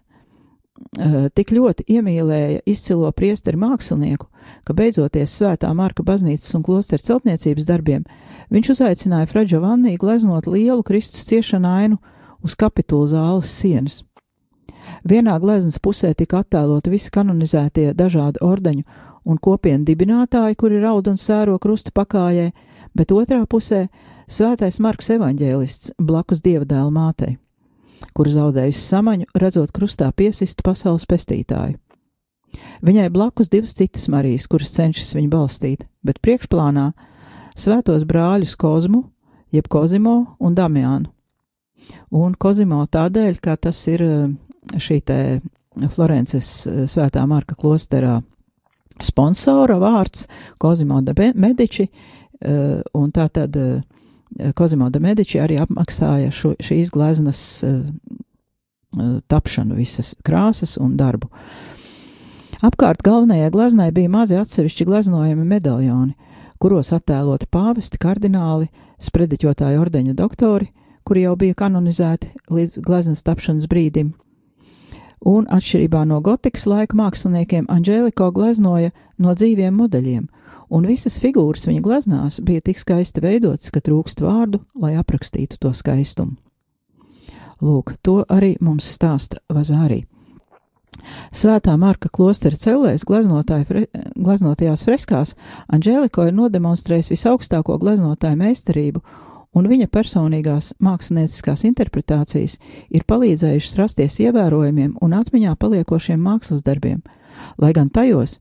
eh, 0.97 1.27
tik 1.35 1.51
ļoti 1.51 1.83
iemīlēja 1.91 2.61
izcilo 2.65 3.11
priesteri 3.11 3.59
mākslinieku, 3.59 4.29
ka 4.63 4.73
beidzoties 4.73 5.35
svētā 5.35 5.73
Marka 5.75 6.03
baznīcas 6.03 6.55
un 6.55 6.63
klosteru 6.63 7.03
celtniecības 7.03 7.67
darbiem, 7.67 8.05
viņš 8.49 8.71
uzaicināja 8.71 9.27
Fra 9.27 9.43
Giovanni 9.43 9.97
gleznot 9.97 10.47
lielu 10.47 10.83
Kristus 10.83 11.27
ciešanu 11.27 11.67
ainu 11.67 11.99
uz 12.41 12.55
kapitulu 12.55 13.05
zāles 13.05 13.51
sienas. 13.51 14.03
Vienā 15.09 15.37
gleznas 15.39 15.79
pusē 15.79 16.13
tika 16.17 16.43
attēloti 16.43 16.91
visi 16.91 17.11
kanonizētie 17.13 17.93
dažādu 17.97 18.43
ordeņu 18.45 18.83
un 19.29 19.37
kopienu 19.37 19.85
dibinātāji, 19.87 20.57
kuri 20.59 20.79
raud 20.81 21.07
un 21.11 21.19
sēro 21.19 21.57
krusta 21.61 21.91
pakājē, 21.95 22.49
bet 22.95 23.11
otrā 23.11 23.43
pusē 23.49 23.87
svētais 24.29 24.79
Marks 24.83 25.11
evaņģēlists 25.15 25.93
blakus 25.99 26.41
dieva 26.45 26.65
dēla 26.65 26.91
mātei, 26.93 27.37
kur 28.13 28.29
zaudējusi 28.31 28.81
samaņu, 28.85 29.29
redzot 29.35 29.71
krustā 29.75 30.09
piesistu 30.11 30.65
pasaules 30.65 31.07
pestītāju. 31.09 31.77
Viņai 32.81 33.09
blakus 33.13 33.51
divas 33.51 33.75
citas 33.77 34.07
Marijas, 34.09 34.47
kuras 34.49 34.71
cenšas 34.73 35.13
viņu 35.13 35.29
balstīt, 35.29 35.85
bet 36.05 36.21
priekšplānā 36.23 36.89
svētos 37.59 38.05
brāļus 38.09 38.55
Kozmu, 38.57 39.03
jeb 39.53 39.67
Kozimo 39.69 40.35
un 40.39 40.55
Damiānu. 40.57 41.11
Un 42.15 42.33
Kozimo 42.39 42.81
tādēļ, 42.89 43.37
ka 43.41 43.57
tas 43.57 43.81
ir 43.91 44.03
šī 44.77 44.99
te 45.05 45.19
Florences 45.89 46.67
eh, 46.67 46.83
svētā 46.89 47.25
Marka 47.27 47.55
klosterā 47.59 48.19
sponsora 49.03 49.79
vārds 49.79 50.27
Kozimo 50.59 51.01
de 51.01 51.13
Medici, 51.35 51.87
eh, 52.41 52.81
un 52.93 53.11
tā 53.11 53.29
tad 53.29 53.55
eh, 53.55 53.81
Kozimo 54.55 54.89
de 54.89 54.99
Medici 54.99 55.39
arī 55.39 55.59
apmaksāja 55.61 56.31
šo, 56.31 56.53
šīs 56.59 56.91
gleznas 56.93 57.63
eh, 57.63 57.81
eh, 58.99 59.19
tapšanu, 59.27 59.75
visas 59.75 60.15
krāsas 60.25 60.77
un 60.81 60.97
darbu. 60.97 61.29
Apkārt 62.59 63.03
galvenajai 63.05 63.51
gleznai 63.55 63.91
bija 63.95 64.11
mazi 64.11 64.35
atsevišķi 64.35 64.85
gleznojami 64.85 65.45
medaļoni, 65.47 66.15
kuros 66.59 66.91
attēloti 66.91 67.47
pāvesti, 67.47 67.99
kardināli, 68.01 68.67
sprediķotāji 68.99 69.79
ordeņa 69.79 70.15
doktori, 70.17 70.67
kuri 71.07 71.23
jau 71.23 71.37
bija 71.39 71.55
kanonizēti 71.55 72.33
līdz 72.51 72.81
gleznas 72.83 73.23
tapšanas 73.23 73.69
brīdim. 73.71 74.11
Un, 75.27 75.47
atšķirībā 75.51 76.05
no 76.07 76.21
gotikas 76.23 76.63
laika 76.69 76.95
māksliniekiem, 76.95 77.67
Anģēliko 77.67 78.29
gleznoja 78.31 78.93
no 79.19 79.33
dzīviem 79.35 79.75
modeļiem, 79.75 80.27
un 80.71 80.87
visas 80.87 81.19
figūras 81.19 81.67
viņa 81.67 81.81
gleznās 81.83 82.39
bija 82.45 82.63
tik 82.63 82.79
skaisti 82.79 83.23
veidotas, 83.23 83.71
ka 83.73 83.83
trūkst 83.83 84.23
vārdu, 84.23 84.61
lai 84.79 84.95
aprakstītu 84.99 85.59
to 85.59 85.73
skaistumu. 85.75 86.37
Lūk, 87.59 87.97
to 88.01 88.21
arī 88.31 88.53
mums 88.63 88.87
stāsta 88.87 89.41
Vazārī. 89.51 90.05
Svētā 91.35 91.75
Marka 91.79 92.09
klostera 92.11 92.55
cellēs 92.59 93.05
fre, 93.07 93.85
gleznotajās 94.15 94.83
freskās 94.83 95.35
Anģēliko 95.67 96.27
ir 96.27 96.35
nodemonstrējis 96.35 97.11
visaugstāko 97.11 97.77
gleznotāju 97.79 98.39
meistarību, 98.39 99.03
un 99.55 99.67
viņa 99.69 99.87
personīgās 99.91 100.73
mākslinieckās 100.83 101.65
interpretācijas 101.69 102.57
ir 102.89 103.05
palīdzējušas 103.09 103.77
rasties 103.79 104.19
ievērojamiem 104.25 104.97
un 105.01 105.15
atmiņā 105.17 105.55
paliekošiem 105.59 106.21
mākslas 106.21 106.63
darbiem, 106.65 107.01
lai 107.57 107.73
gan 107.73 107.89
tajos, 107.89 108.39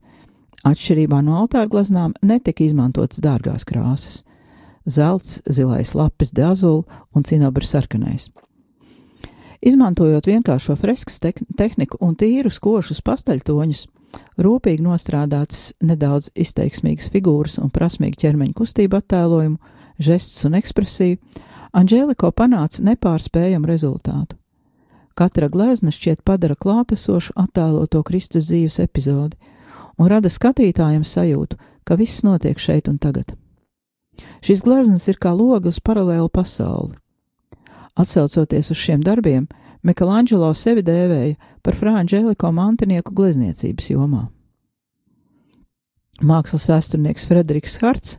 atšķirībā 0.68 1.20
no 1.24 1.38
altāra 1.42 1.68
gleznām, 1.70 2.14
netika 2.22 2.64
izmantotas 2.64 3.22
dārgās 3.24 3.64
krāsas- 3.68 4.22
zelts, 4.96 5.40
zilais 5.48 5.94
lapis, 5.94 6.30
dazula 6.30 6.84
un 7.14 7.22
cinabra 7.22 7.64
sarkanais. 7.64 8.28
Izmantojot 9.60 10.26
vienkāršo 10.26 10.76
freskas 10.78 11.18
tehniku 11.56 11.98
un 12.00 12.14
tīrus 12.14 12.60
košus 12.62 13.00
pastaļtoņus, 13.02 13.86
rūpīgi 14.38 14.84
nostrādātas 14.84 15.72
nedaudz 15.82 16.30
izteiksmīgas 16.34 17.10
figūras 17.10 17.58
un 17.58 17.70
prasmīgu 17.70 18.20
ķermeņa 18.22 18.54
kustību 18.54 19.00
attēlojumu, 19.00 19.58
žestus 19.98 20.44
un 20.48 20.58
ekspresiju, 20.58 21.18
Anģēliko 21.76 22.30
panāca 22.32 22.80
nepārspējamu 22.86 23.68
rezultātu. 23.68 24.38
Katra 25.18 25.50
glezna 25.52 25.92
šķiet 25.92 26.22
padara 26.24 26.56
klātesošu 26.56 27.34
attēloto 27.36 28.00
Kristus 28.06 28.48
dzīves 28.48 28.78
epizodi 28.80 29.36
un 29.98 30.08
rada 30.08 30.30
skatītājiem 30.32 31.04
sajūtu, 31.04 31.58
ka 31.84 31.98
viss 31.98 32.24
notiek 32.24 32.58
šeit 32.58 32.88
un 32.88 32.96
tagad. 33.02 33.34
Šis 34.40 34.62
gleznas 34.64 35.04
ir 35.10 35.18
kā 35.20 35.34
logi 35.34 35.68
uz 35.68 35.80
paralēlu 35.84 36.30
pasauli. 36.32 36.96
Atsaucoties 37.98 38.70
uz 38.72 38.78
šiem 38.78 39.02
darbiem, 39.04 39.48
Mikelāņģelo 39.86 40.48
sevi 40.58 40.82
dēvēja 40.82 41.36
par 41.62 41.76
Frāņģēliko 41.78 42.50
mantinieku 42.54 43.12
glezniecības 43.14 43.92
jomā. 43.92 44.24
Mākslas 46.18 46.66
vēsturnieks 46.66 47.28
Frederiks 47.30 47.78
Harts 47.82 48.16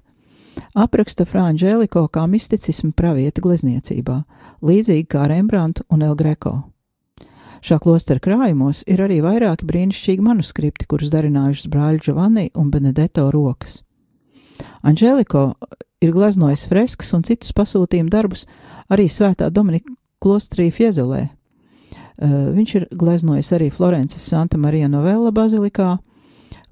apraksta 0.74 1.26
Frāņģēliko 1.26 2.08
kā 2.14 2.26
misticismu 2.30 2.92
pravieti 2.98 3.42
glezniecībā, 3.44 4.18
līdzīgi 4.66 5.08
kā 5.10 5.28
Rembrandtu 5.30 5.86
un 5.90 6.04
El 6.06 6.16
Greco. 6.20 6.56
Šā 7.60 7.76
klostera 7.84 8.22
krājumos 8.24 8.86
ir 8.88 9.02
arī 9.04 9.20
vairāki 9.24 9.68
brīnišķīgi 9.68 10.24
manuskripti, 10.24 10.88
kurus 10.88 11.12
darinājušas 11.12 11.68
brāļi 11.72 12.04
Giovanni 12.06 12.48
un 12.56 12.70
Benedetto 12.72 13.28
rokas. 13.36 13.82
Anģēliko 14.88 15.44
ir 16.04 16.14
gleznojis 16.16 16.68
freskas 16.72 17.12
un 17.16 17.26
citus 17.28 17.52
pasūtījumu 17.56 18.12
darbus 18.12 18.46
arī 18.92 19.10
Svētā 19.12 19.50
Dominika 19.52 19.92
klostrī 20.24 20.70
Fiezolē. 20.72 21.28
Uh, 22.20 22.52
viņš 22.56 22.76
ir 22.76 22.88
gleznojis 22.92 23.52
arī 23.56 23.70
Florences 23.72 24.24
Santa 24.28 24.60
Marija 24.60 24.90
Novella 24.92 25.32
bazilikā, 25.32 25.98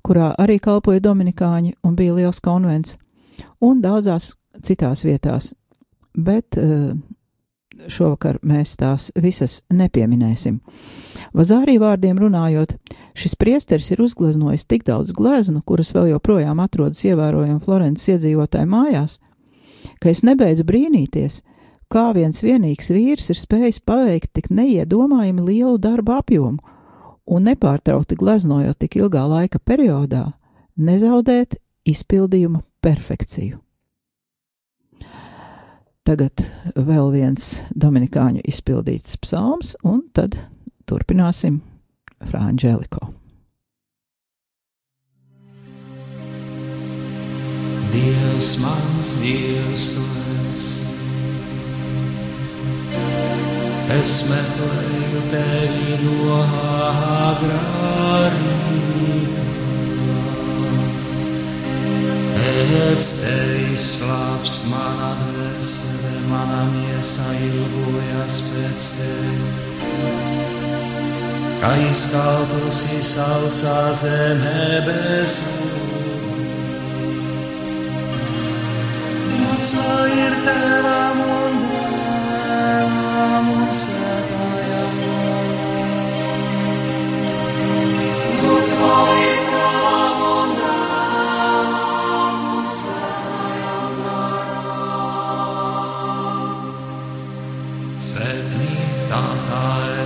kurā 0.04 0.34
arī 0.40 0.58
kalpoja 0.64 1.04
Dominikāņi 1.04 1.78
un 1.84 1.96
bija 1.96 2.16
liels 2.16 2.40
konvents, 2.44 2.98
un 3.62 3.82
daudzās 3.82 4.36
citās 4.64 5.04
vietās, 5.06 5.54
bet 6.14 6.58
uh, 6.60 6.94
šovakar 7.88 8.40
mēs 8.46 8.76
tās 8.80 9.12
visas 9.16 9.62
nepieminēsim. 9.74 10.60
Vazārī 11.38 11.78
vārdiem 11.82 12.18
runājot, 12.20 12.76
šis 13.18 13.36
priesteris 13.40 13.92
ir 13.94 14.02
uzgleznojis 14.02 14.66
tik 14.70 14.86
daudz 14.88 15.14
gleznu, 15.18 15.62
kuras 15.66 15.94
vēl 15.96 16.14
joprojām 16.16 16.62
atrodas 16.64 17.04
ievērojami 17.06 17.62
Florences 17.64 18.10
iedzīvotāju 18.16 18.72
mājās, 18.72 19.20
ka 20.02 20.10
es 20.14 20.24
nebeidzu 20.26 20.66
brīnīties, 20.68 21.42
kā 21.92 22.10
viens 22.18 22.42
vienīgs 22.44 22.92
vīrs 22.94 23.30
ir 23.34 23.40
spējis 23.40 23.82
paveikt 23.86 24.34
tik 24.34 24.50
neiedomājami 24.50 25.46
lielu 25.52 25.78
darba 25.82 26.22
apjomu 26.24 26.60
un 27.28 27.44
nepārtraukti 27.44 28.16
gleznojot 28.16 28.78
tik 28.80 28.98
ilgā 29.02 29.26
laika 29.28 29.60
periodā, 29.60 30.30
nezaudēt 30.80 31.58
izpildījuma 31.88 32.64
perfekciju. 32.88 33.60
Tagad 36.08 36.40
vēl 36.72 37.10
viens 37.12 37.58
dominikāņu 37.76 38.40
izpildīts 38.48 39.18
psalms, 39.20 39.74
un 39.84 40.06
tad 40.16 40.38
turpināsim 40.88 41.60
Frāņģēliko. 42.30 43.10
Dievs, 47.92 48.54
mans 48.64 49.12
Dievs, 49.20 49.90
tu 49.98 50.06
esi. 50.48 50.96
Es 53.98 54.16
meklēju 54.32 55.26
tevi 55.32 56.00
no 56.06 56.40
agrā 56.48 58.57
Pēc 62.48 63.08
tevis 63.20 63.86
slāpst 63.98 64.70
mana 64.72 65.10
dvēsele, 65.20 66.12
mana 66.30 66.62
miesa 66.72 67.26
ilgojas 67.44 68.38
pēc 68.48 68.86
tevis. 68.94 70.38
Kā 71.60 71.74
izkaltusi 71.90 73.02
sausā 73.04 73.76
zemē 74.00 74.80
bez 74.88 75.36
Gods 79.58 79.74
lai 79.82 80.10
ir 80.16 80.40
tevam 80.48 81.24
un 81.28 81.58
dēlam 81.68 83.52
un 83.58 83.68
svētājam. 83.82 85.02
Gods 88.40 88.78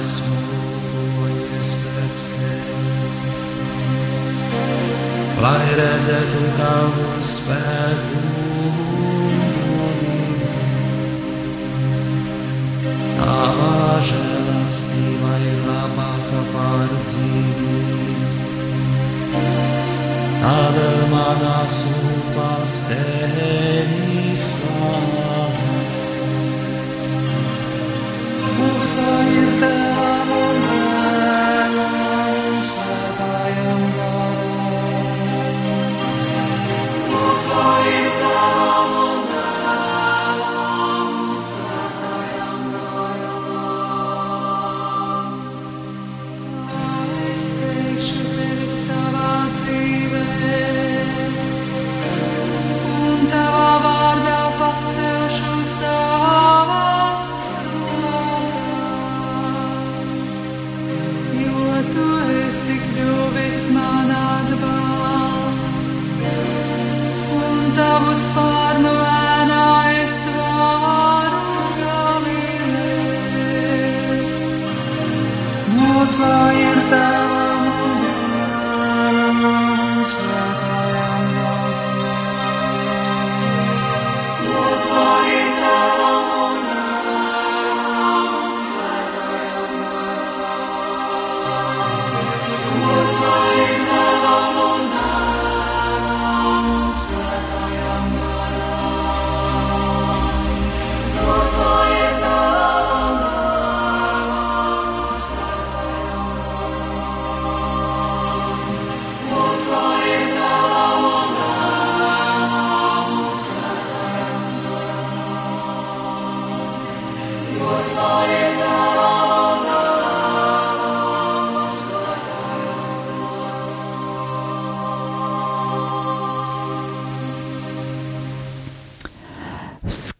tā 0.01 0.07
esmu 0.07 0.37
lūkojies 0.49 1.71
pēc 1.85 2.21
tevis 2.33 3.01
lai 5.41 5.67
redzētu 5.77 6.41
tavu 6.57 7.05
spēku. 7.25 8.21
Tava 13.19 13.69
žēlastība 14.09 15.31
ir 15.51 15.61
labāka 15.67 16.41
par 16.55 16.89
dzīvību. 17.05 18.25
Tādēļ 20.41 20.99
manās 21.13 21.77
upās 21.93 22.73
tevi 22.89 23.40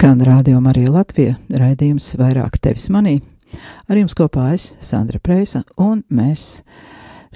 Skan 0.02 0.18
rādījuma 0.26 0.72
arī 0.72 0.88
Latvija, 0.90 1.36
raidījums 1.54 2.08
vairāk 2.18 2.56
tevis 2.58 2.88
manī. 2.90 3.20
Ar 3.86 4.00
jums 4.00 4.16
kopā 4.18 4.48
es, 4.56 4.64
Sandra 4.82 5.20
Preisa, 5.22 5.60
un 5.78 6.00
mēs 6.10 6.64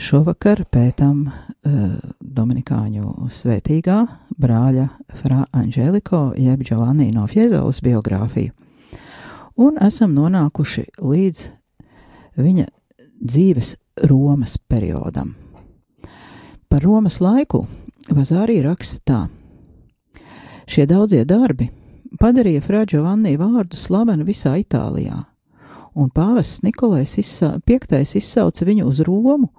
šovakar 0.01 0.63
pētam 0.73 1.19
uh, 1.27 1.83
Dominikāņu 2.17 3.27
svētīgā 3.29 3.99
brāļa 4.41 4.87
Fra 5.21 5.43
Angeliko 5.53 6.23
jeb 6.41 6.65
Giovanni 6.65 7.11
no 7.13 7.27
Fiezeles 7.29 7.83
biogrāfiju. 7.85 8.49
Un 9.61 9.77
esam 9.85 10.17
nonākuši 10.17 10.87
līdz 11.05 11.45
viņa 12.41 12.67
dzīves 13.13 13.75
Romas 14.09 14.57
periodam. 14.57 15.35
Par 16.65 16.81
Romas 16.81 17.21
laiku 17.21 17.67
Vazārī 18.09 18.63
raksta 18.65 19.05
tā. 19.05 19.23
Šie 20.65 20.89
daudzie 20.89 21.27
darbi 21.29 21.69
padarīja 22.21 22.63
Fra 22.65 22.85
Giovanni 22.85 23.35
vārdu 23.37 23.77
slavenu 23.79 24.25
visā 24.27 24.55
Itālijā, 24.61 25.25
un 25.95 26.09
pāvests 26.09 26.63
Nikolais 26.63 27.17
izsa 27.21 27.55
V 27.67 27.79
izsauca 28.01 28.65
viņu 28.65 28.85
uz 28.85 29.01
Romu 29.05 29.51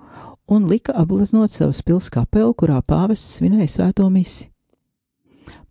un 0.46 0.68
lika 0.70 0.92
apgleznot 0.94 1.50
savas 1.50 1.82
pils 1.82 2.09
kapelu, 2.11 2.54
kurā 2.54 2.80
pāvests 2.82 3.38
svinēja 3.38 3.68
svēto 3.68 4.07
misi. 4.11 4.50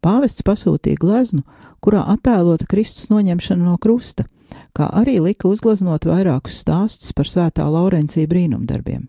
Pāvests 0.03 0.43
pasūtīja 0.45 0.99
gleznu, 0.99 1.41
kurā 1.81 2.03
attēlota 2.13 2.67
Kristus 2.69 3.09
noņemšana 3.09 3.63
no 3.65 3.77
krusta, 3.81 4.27
kā 4.75 4.89
arī 4.91 5.17
lika 5.23 5.47
uzgleznot 5.47 6.05
vairākus 6.05 6.59
stāstus 6.61 7.13
par 7.15 7.29
svētā 7.31 7.65
Laurencija 7.65 8.27
brīnumdarbiem. 8.29 9.07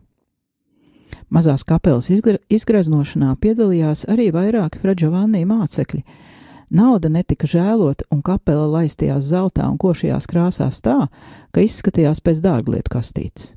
Mazās 1.28 1.66
kapelas 1.66 2.06
izgra 2.14 2.38
izgreznošanā 2.52 3.34
piedalījās 3.42 4.04
arī 4.12 4.30
vairāki 4.34 4.78
Fraģovannī 4.78 5.42
mācekļi. 5.48 6.04
Nauda 6.70 7.08
netika 7.12 7.46
žēlota, 7.46 8.08
un 8.10 8.24
kapela 8.26 8.66
laistījās 8.66 9.28
zeltā 9.30 9.68
un 9.70 9.78
košajās 9.78 10.26
krāsās 10.26 10.80
tā, 10.82 11.06
ka 11.54 11.62
izskatījās 11.62 12.20
pēc 12.20 12.42
dārglietu 12.42 12.90
kastītes. 12.90 13.54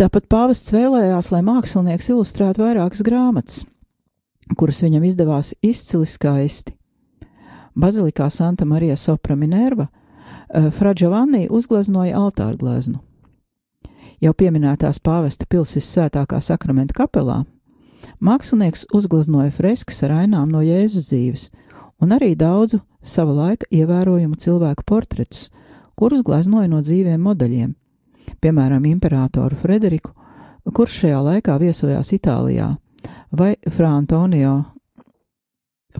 Tāpat 0.00 0.26
pāvests 0.26 0.72
vēlējās, 0.74 1.30
lai 1.30 1.42
mākslinieks 1.46 2.10
ilustrētu 2.10 2.64
vairākas 2.64 3.04
grāmatas, 3.06 3.62
kuras 4.58 4.82
viņam 4.82 5.04
izdevās 5.06 5.52
izcili 5.62 6.08
skaisti. 6.10 6.74
Bazilikā 7.78 8.26
Santa 8.30 8.66
Marija 8.68 8.96
Sopra 8.96 9.36
Minerva 9.36 9.88
Fra 10.52 10.92
Giovanni 10.92 11.46
uzgleznoja 11.50 12.18
altāra 12.18 12.58
gleznu. 12.60 12.98
Jau 14.20 14.32
pieminētās 14.36 15.00
pāvesta 15.00 15.46
pilsētas 15.48 15.88
svētākā 15.94 16.40
sakramenta 16.44 16.94
kapelā, 16.98 17.38
mākslinieks 18.22 18.86
uzgleznoja 18.94 19.52
freskas 19.54 20.02
ar 20.06 20.16
ainām 20.22 20.50
no 20.52 20.62
Jēzus 20.64 21.10
dzīves, 21.10 21.48
un 22.02 22.14
arī 22.16 22.34
daudzu 22.38 22.82
sava 23.02 23.34
laika 23.36 23.68
ievērojumu 23.70 24.38
cilvēku 24.38 24.86
portretus, 24.86 25.50
kurus 25.98 26.24
gleznoja 26.26 26.70
no 26.70 26.82
dzīviem 26.82 27.22
modeļiem, 27.22 27.72
piemēram, 28.42 28.86
imperatoru 28.90 29.58
Frederiku, 29.58 30.14
kurš 30.74 31.02
šajā 31.04 31.22
laikā 31.28 31.58
viesojās 31.62 32.12
Itālijā, 32.16 32.74
vai 33.30 33.54
Fra 33.70 33.94
Antonio 33.96 34.60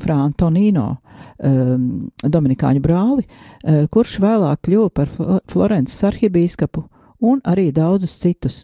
Fra 0.00 0.14
Antonino, 0.24 0.86
um, 1.44 1.88
Dominikāņu 2.24 2.80
brāli, 2.80 3.26
uh, 3.26 3.82
kurš 3.92 4.14
vēlāk 4.24 4.62
kļuva 4.64 4.88
par 4.88 5.10
Florences 5.52 5.98
arhibīskapu 6.08 6.86
un 7.28 7.42
arī 7.44 7.68
daudzus 7.76 8.14
citus. 8.22 8.62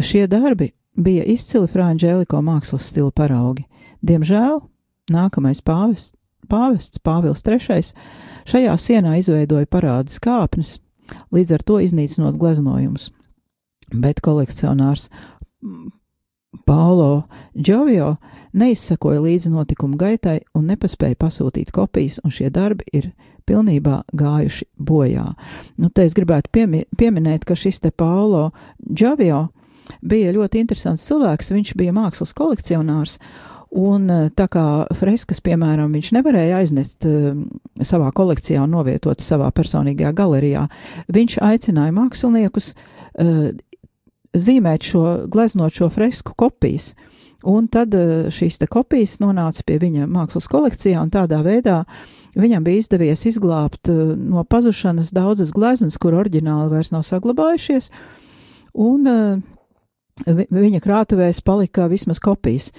Šie 0.00 0.24
darbi 0.26 0.70
bija 0.96 1.24
izcili 1.24 1.70
Frančēliko 1.70 2.40
mākslas 2.44 2.88
stila 2.90 3.12
paraugi. 3.14 3.64
Diemžēl 4.02 4.60
nākamais 5.12 5.62
pāvests, 5.64 6.14
pāvests 6.50 7.00
Pāvils 7.02 7.44
III 7.46 7.82
šajā 8.48 8.76
sienā 8.78 9.16
izveidoja 9.20 9.68
parādas 9.70 10.20
kāpnes, 10.22 10.78
līdz 11.32 11.56
ar 11.56 11.66
to 11.66 11.78
iznīcinot 11.82 12.38
gleznojumus. 12.40 13.10
Bet 13.92 14.22
kolekcionārs 14.24 15.08
Paulo 16.66 17.22
Džovio 17.56 18.16
neizsakoja 18.52 19.20
līdzi 19.20 19.52
notikumu 19.52 19.96
gaitai 19.96 20.40
un 20.56 20.68
nepaspēja 20.68 21.16
pasūtīt 21.20 21.72
kopijas, 21.72 22.20
un 22.24 22.32
šie 22.34 22.50
darbi 22.52 22.84
ir 22.92 23.12
pilnībā 23.48 24.02
gājuši 24.12 24.68
bojā. 24.78 25.24
Nu, 25.80 25.90
te 25.90 26.04
es 26.06 26.14
gribētu 26.16 26.52
piemi 26.52 26.84
pieminēt, 26.98 27.46
ka 27.48 27.56
šis 27.58 27.80
te 27.82 27.90
Paulo 27.90 28.50
Džovio 28.84 29.48
bija 30.02 30.34
ļoti 30.34 30.62
interesants 30.62 31.06
cilvēks, 31.08 31.54
viņš 31.54 31.74
bija 31.78 31.94
mākslas 31.96 32.34
kolekcionārs, 32.36 33.18
Un 33.72 34.04
tā 34.36 34.44
kā 34.52 34.62
freskas, 34.92 35.38
piemēram, 35.40 35.94
viņš 35.96 36.10
nevarēja 36.12 36.58
aiznest 36.60 37.06
uh, 37.08 37.30
savā 37.80 38.10
kolekcijā 38.12 38.60
un 38.66 38.74
novietot 38.76 39.24
savā 39.24 39.46
personīgajā 39.56 40.10
galerijā, 40.12 40.66
viņš 41.08 41.38
aicināja 41.40 41.94
māksliniekus 41.96 42.74
uh, 42.74 43.46
zīmēt 44.36 44.90
šo, 44.90 45.04
gleznot 45.32 45.72
šo 45.72 45.88
fresku 45.92 46.36
kopijas. 46.36 46.92
Un 47.48 47.64
tad 47.72 47.90
šīs 48.30 48.60
kopijas 48.70 49.16
nonāca 49.18 49.64
pie 49.66 49.80
viņa 49.82 50.04
mākslas 50.06 50.44
kolekcijā, 50.52 51.00
un 51.02 51.10
tādā 51.10 51.40
veidā 51.42 51.80
viņam 52.38 52.62
bija 52.62 52.84
izdevies 52.84 53.24
izglābt 53.26 53.88
no 53.88 54.44
pazušanas 54.44 55.10
daudzas 55.16 55.50
gleznas, 55.50 55.98
kur 55.98 56.14
oriģināli 56.20 56.70
vairs 56.70 56.92
nav 56.94 57.02
saglabājušies. 57.08 57.90
Un 58.78 59.10
viņa 60.26 60.80
krātuvēs 60.84 61.42
palika 61.44 61.88
vismaz 61.90 62.20
kopijas, 62.22 62.70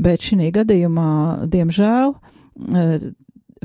bet 0.00 0.24
šī 0.26 0.50
gadījumā, 0.54 1.10
diemžēl, 1.50 2.14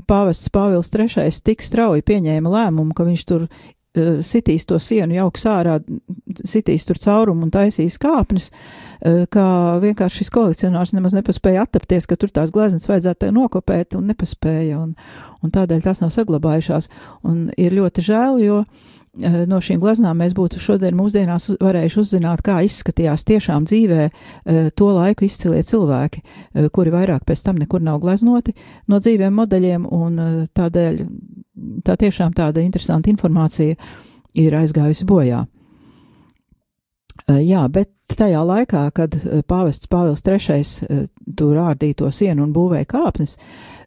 pāvests 0.05 0.51
Pāvils 0.53 0.91
III 0.93 1.31
tik 1.43 1.63
strauji 1.63 2.05
pieņēma 2.05 2.51
lēmumu, 2.51 2.93
ka 2.95 3.07
viņš 3.07 3.25
tur 3.25 3.47
sitīs 4.25 4.65
to 4.67 4.79
sienu 4.81 5.15
jauks 5.15 5.45
ārā, 5.47 5.79
sitīs 6.43 6.85
tur 6.87 6.99
caurumu 6.99 7.47
un 7.47 7.53
taisīs 7.53 7.97
kāpnes, 8.01 8.51
kā 9.05 9.47
vienkārši 9.83 10.23
šis 10.23 10.33
kolekcionārs 10.33 10.95
nemaz 10.95 11.13
nepaspēja 11.17 11.65
attapties, 11.67 12.07
ka 12.09 12.17
tur 12.17 12.31
tās 12.33 12.53
gleznas 12.55 12.87
vajadzētu 12.89 13.29
nokopēt 13.35 13.97
un 13.99 14.09
nepaspēja, 14.09 14.81
un, 14.81 14.95
un 15.45 15.53
tādēļ 15.53 15.85
tās 15.85 16.01
nav 16.01 16.13
saglabājušās, 16.15 16.89
un 17.29 17.47
ir 17.57 17.75
ļoti 17.77 18.05
žēl, 18.05 18.39
jo 18.45 18.63
no 19.47 19.59
šīm 19.63 19.79
gleznām 19.79 20.17
mēs 20.19 20.33
būtu 20.35 20.59
šodien 20.59 20.95
mūsdienās 20.97 21.53
varējuši 21.61 21.99
uzzināt, 22.01 22.43
kā 22.43 22.59
izskatījās 22.65 23.23
tiešām 23.29 23.67
dzīvē 23.69 24.09
to 24.75 24.89
laiku 24.91 25.27
izcilie 25.27 25.61
cilvēki, 25.63 26.23
kuri 26.75 26.93
vairāk 26.93 27.23
pēc 27.27 27.45
tam 27.45 27.61
nekur 27.61 27.83
nav 27.85 28.01
gleznoti 28.03 28.55
no 28.91 28.99
dzīviem 28.99 29.35
modeļiem, 29.39 29.87
un 29.87 30.19
tādēļ 30.55 31.03
tā 31.85 31.95
tiešām 32.01 32.35
tāda 32.35 32.63
interesanta 32.65 33.11
informācija 33.13 33.77
ir 34.35 34.57
aizgājusi 34.59 35.07
bojā. 35.07 35.45
Jā, 37.25 37.63
bet 37.73 37.89
tajā 38.13 38.41
laikā, 38.45 38.83
kad 38.93 39.15
pāvests 39.49 39.89
Pāvils 39.89 40.21
III 40.21 41.07
tur 41.33 41.57
ārdīja 41.57 42.03
to 42.03 42.11
sienu 42.13 42.43
un 42.45 42.51
būvēja 42.53 42.85
kāpnes, 42.91 43.39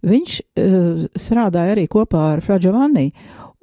viņš 0.02 0.40
strādāja 1.14 1.76
arī 1.76 1.86
kopā 1.86 2.24
ar 2.32 2.42
Fra 2.42 2.58
Giovanni, 2.58 3.12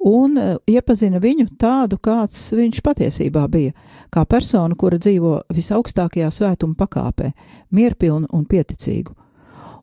un 0.00 0.40
iepazina 0.64 1.20
viņu 1.20 1.50
tādu, 1.60 2.00
kāds 2.00 2.38
viņš 2.56 2.80
patiesībā 2.88 3.44
bija, 3.52 3.76
kā 4.08 4.24
personu, 4.24 4.78
kura 4.80 4.96
dzīvo 4.96 5.42
visaugstākajā 5.52 6.32
svētuma 6.32 6.78
pakāpē, 6.80 7.34
mierpilnu 7.76 8.32
un 8.32 8.48
pieticīgu. 8.48 9.12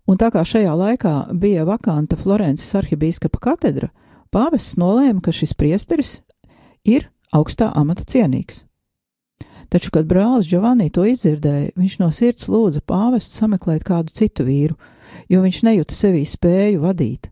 Un 0.09 0.17
tā 0.17 0.33
kā 0.33 0.41
šajā 0.41 0.73
laikā 0.73 1.15
bija 1.37 1.69
vakanta 1.69 2.17
Florences 2.17 2.73
arhibīskapa 2.81 3.39
katedra, 3.39 3.93
pāvests 4.33 4.73
nolēma, 4.81 5.21
ka 5.21 5.31
šis 5.31 5.53
priesteris 5.53 6.23
ir 6.83 7.11
augstā 7.29 7.69
amata 7.77 8.09
cienīgs. 8.09 8.65
Taču, 9.71 9.91
kad 9.93 10.07
brālis 10.09 10.49
Giovanni 10.49 10.89
to 10.93 11.05
izdzirdēja, 11.07 11.73
viņš 11.79 11.99
no 12.01 12.09
sirds 12.13 12.49
lūdza 12.51 12.83
pāvestu 12.87 13.39
sameklēt 13.39 13.85
kādu 13.87 14.13
citu 14.13 14.45
vīru, 14.47 14.77
jo 15.29 15.41
viņš 15.43 15.61
nejuta 15.67 15.95
sevī 15.97 16.23
spēju 16.27 16.83
vadīt. 16.83 17.29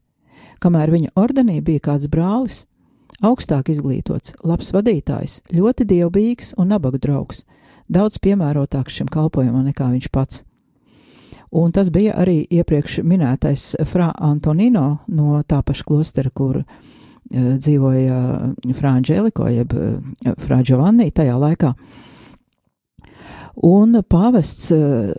Kamēr 0.61 0.93
viņa 0.93 1.15
ordenī 1.17 1.59
bija 1.65 1.87
kāds 1.89 2.07
brālis, 2.11 2.65
augstāk 3.21 3.69
izglītots, 3.73 4.35
labs 4.45 4.71
vadītājs, 4.73 5.41
ļoti 5.53 5.87
dievbijīgs 5.89 6.55
un 6.61 6.71
nabaga 6.73 7.01
draugs, 7.01 7.43
daudz 7.89 8.21
piemērotāks 8.21 9.01
šim 9.01 9.09
kalpojumam 9.11 9.65
nekā 9.69 9.89
viņš 9.93 10.09
pats. 10.13 10.43
Un 11.51 11.73
tas 11.75 11.89
bija 11.91 12.15
arī 12.15 12.45
iepriekš 12.47 13.01
minētais 13.03 13.73
Fra 13.91 14.13
Antonino 14.23 15.01
no 15.11 15.41
tā 15.43 15.59
paša 15.67 15.83
klostera, 15.83 16.31
kur 16.31 16.61
uh, 16.61 16.77
dzīvoja 17.31 18.19
Fra 18.77 18.93
Angeliko, 18.95 19.49
jeb 19.51 19.75
Fra 20.39 20.61
Giovanni 20.63 21.11
tajā 21.11 21.35
laikā. 21.35 21.73
Un 23.55 23.97
pāvests, 24.07 24.69
uh, 24.75 25.11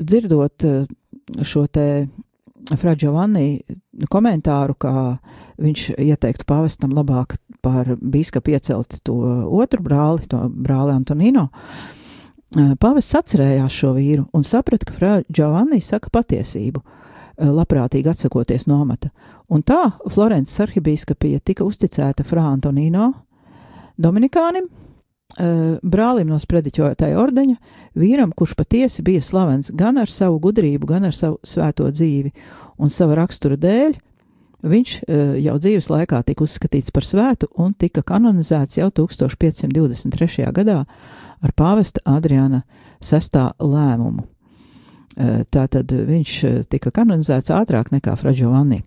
dzirdot 0.00 0.66
uh, 0.68 0.82
šo 1.42 1.66
te 1.66 2.08
Fra 2.78 2.92
Giovanni 2.94 3.58
komentāru, 4.12 4.76
kā 4.78 4.92
viņš 5.58 5.86
ieteiktu 5.98 6.44
pāvestam 6.46 6.92
labāk 6.94 7.34
par 7.64 7.88
bīskapu 7.98 8.52
iecelt 8.52 9.00
to 9.02 9.16
otru 9.48 9.82
brāli, 9.82 10.28
to 10.30 10.44
brāli 10.52 10.94
Antonino, 10.94 11.48
uh, 11.48 11.96
Pāvests 12.50 13.14
atcerējās 13.14 13.74
šo 13.78 13.92
vīru 13.94 14.24
un 14.34 14.42
saprata, 14.42 14.88
ka 14.88 14.94
Fra 14.96 15.10
Giovanni 15.30 15.78
saka 15.80 16.10
patiesību, 16.10 16.82
labprātīgi 17.38 18.10
atsakoties 18.10 18.66
no 18.66 18.80
amata. 18.82 19.12
Un 19.54 19.62
tā 19.62 19.92
Florences 20.10 20.58
arhibīskapija 20.66 21.38
tika 21.46 21.64
uzticēta 21.64 22.26
Fra 22.26 22.48
Antonino 22.50 23.12
Dominikānim, 24.00 24.66
brālim 25.38 26.28
no 26.28 26.38
sprediķotāja 26.42 27.18
ordeņa, 27.20 27.56
vīram, 27.98 28.32
kurš 28.36 28.56
patiesi 28.58 29.04
bija 29.06 29.22
slavens 29.22 29.70
gan 29.76 30.00
ar 30.02 30.10
savu 30.10 30.40
gudrību, 30.42 30.88
gan 30.90 31.06
ar 31.08 31.14
savu 31.16 31.38
svēto 31.46 31.86
dzīvi 31.90 32.32
un 32.80 32.90
sava 32.92 33.18
rakstura 33.20 33.58
dēļ. 33.60 33.98
Viņš 34.60 34.94
uh, 35.00 35.38
jau 35.40 35.54
dzīves 35.56 35.88
laikā 35.88 36.20
tika 36.28 36.44
uzskatīts 36.44 36.92
par 36.92 37.06
svētu 37.08 37.48
un 37.62 37.72
tika 37.72 38.02
kanonizēts 38.04 38.76
jau 38.76 38.90
1523. 38.92 40.50
gadā 40.52 40.82
ar 41.40 41.54
pāvesta 41.56 42.02
Adriana 42.04 42.60
sestā 43.00 43.46
lēmumu. 43.56 44.26
Uh, 45.16 45.40
Tātad 45.48 45.88
viņš 45.88 46.34
tika 46.68 46.92
kanonizēts 46.92 47.54
ātrāk 47.56 47.88
nekā 47.94 48.18
Fra 48.20 48.34
Giovanni. 48.36 48.82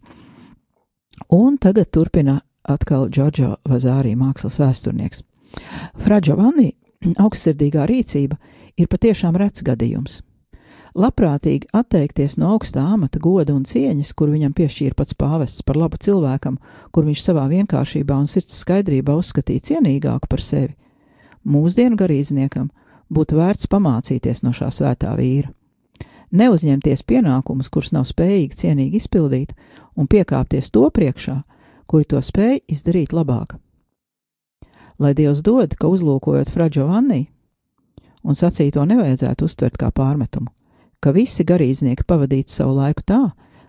Un 1.34 1.58
tagad 1.58 1.90
turpina 1.90 2.40
atkal 2.64 3.10
Džordžo 3.10 3.56
Vazārī 3.70 4.14
mākslas 4.18 4.60
vēsturnieks. 4.62 5.24
Fra 6.04 6.20
Giovanni 6.22 6.74
augstsirdīgā 7.24 7.88
rīcība 7.90 8.38
ir 8.78 8.90
patiešām 8.92 9.38
rets 9.40 9.66
gadījums. 9.66 10.22
Labprātīgi 10.94 11.72
atteikties 11.74 12.36
no 12.38 12.52
augstā 12.54 12.84
amata 12.94 13.18
goda 13.18 13.56
un 13.56 13.64
cieņas, 13.66 14.12
kur 14.14 14.30
viņam 14.30 14.54
piešķīra 14.54 14.94
pats 14.94 15.16
pāvests 15.18 15.66
par 15.66 15.80
labu 15.82 15.98
cilvēkam, 15.98 16.60
kur 16.94 17.08
viņš 17.08 17.24
savā 17.24 17.48
vienkāršībā 17.50 18.14
un 18.14 18.30
sirds 18.30 18.60
skaidrībā 18.62 19.16
uzskatīja 19.18 19.66
cienīgāku 19.72 20.30
par 20.30 20.44
sevi, 20.46 20.76
mūsdienu 21.50 21.98
garīdzniekam 21.98 22.70
būtu 23.10 23.42
vērts 23.42 23.72
pamācīties 23.74 24.44
no 24.46 24.54
šā 24.54 24.70
svētā 24.70 25.16
vīra. 25.18 25.50
Neuzņemties 26.34 27.04
pienākumus, 27.10 27.74
kurus 27.74 27.92
nav 27.94 28.06
spējīgi 28.10 28.62
cienīgi 28.62 29.02
izpildīt, 29.02 29.58
un 29.98 30.10
piekāpties 30.10 30.70
to 30.74 30.88
priekšā, 30.94 31.40
kuri 31.90 32.10
to 32.10 32.22
spēj 32.22 32.64
izdarīt 32.70 33.14
labāk. 33.14 33.58
Lai 35.00 35.14
Dievs 35.18 35.42
dod, 35.42 35.74
ka 35.80 35.90
uzlūkojot 35.90 36.52
Fra 36.54 36.70
Giovanni, 36.70 37.28
un 38.24 38.38
sacīto 38.38 38.84
nevajadzētu 38.86 39.48
uztvert 39.48 39.80
kā 39.80 39.90
pārmetumu, 39.92 40.52
ka 41.02 41.12
visi 41.16 41.46
garīdznieki 41.48 42.06
pavadītu 42.08 42.54
savu 42.54 42.78
laiku 42.78 43.04
tā, 43.06 43.22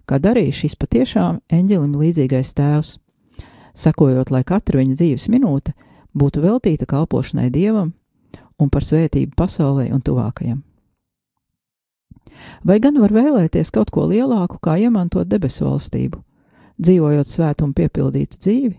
kā 0.05 0.21
darīja 0.21 0.61
šis 0.61 0.77
patiešām 0.77 1.41
eņģelim 1.49 1.97
līdzīgais 1.99 2.53
tēvs, 2.59 2.99
sakojot, 3.75 4.31
lai 4.31 4.45
katra 4.45 4.83
viņa 4.83 5.01
dzīves 5.01 5.27
minūte 5.33 5.75
būtu 6.15 6.45
veltīta 6.45 6.87
kalpošanai 6.87 7.51
Dievam 7.51 7.95
un 8.61 8.71
par 8.71 8.87
svētību 8.87 9.35
pasaulē 9.37 9.89
un 9.95 10.05
tuvākajam. 10.05 10.63
Vai 12.65 12.79
gan 12.83 12.99
var 13.01 13.13
vēlēties 13.15 13.71
kaut 13.75 13.91
ko 13.95 14.07
lielāku, 14.11 14.59
kā 14.63 14.77
iemantot 14.79 15.29
debesu 15.29 15.67
valstību, 15.67 16.21
dzīvojot 16.79 17.31
svētu 17.31 17.67
un 17.67 17.75
piepildītu 17.75 18.39
dzīvi, 18.39 18.75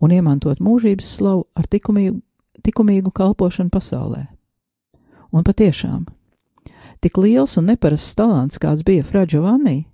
un 0.00 0.14
iemantot 0.14 0.60
mūžības 0.62 1.14
slavu 1.18 1.46
ar 1.58 1.66
tikumīgu, 1.70 2.20
tikumīgu 2.64 3.12
kalpošanu 3.14 3.72
pasaulē? 3.74 4.26
Un 5.32 5.44
patiešām, 5.44 6.06
tik 7.04 7.18
liels 7.20 7.58
un 7.60 7.68
neparasts 7.68 8.16
talants, 8.16 8.58
kāds 8.58 8.84
bija 8.86 9.04
Fra 9.04 9.26
Giovanni, 9.28 9.86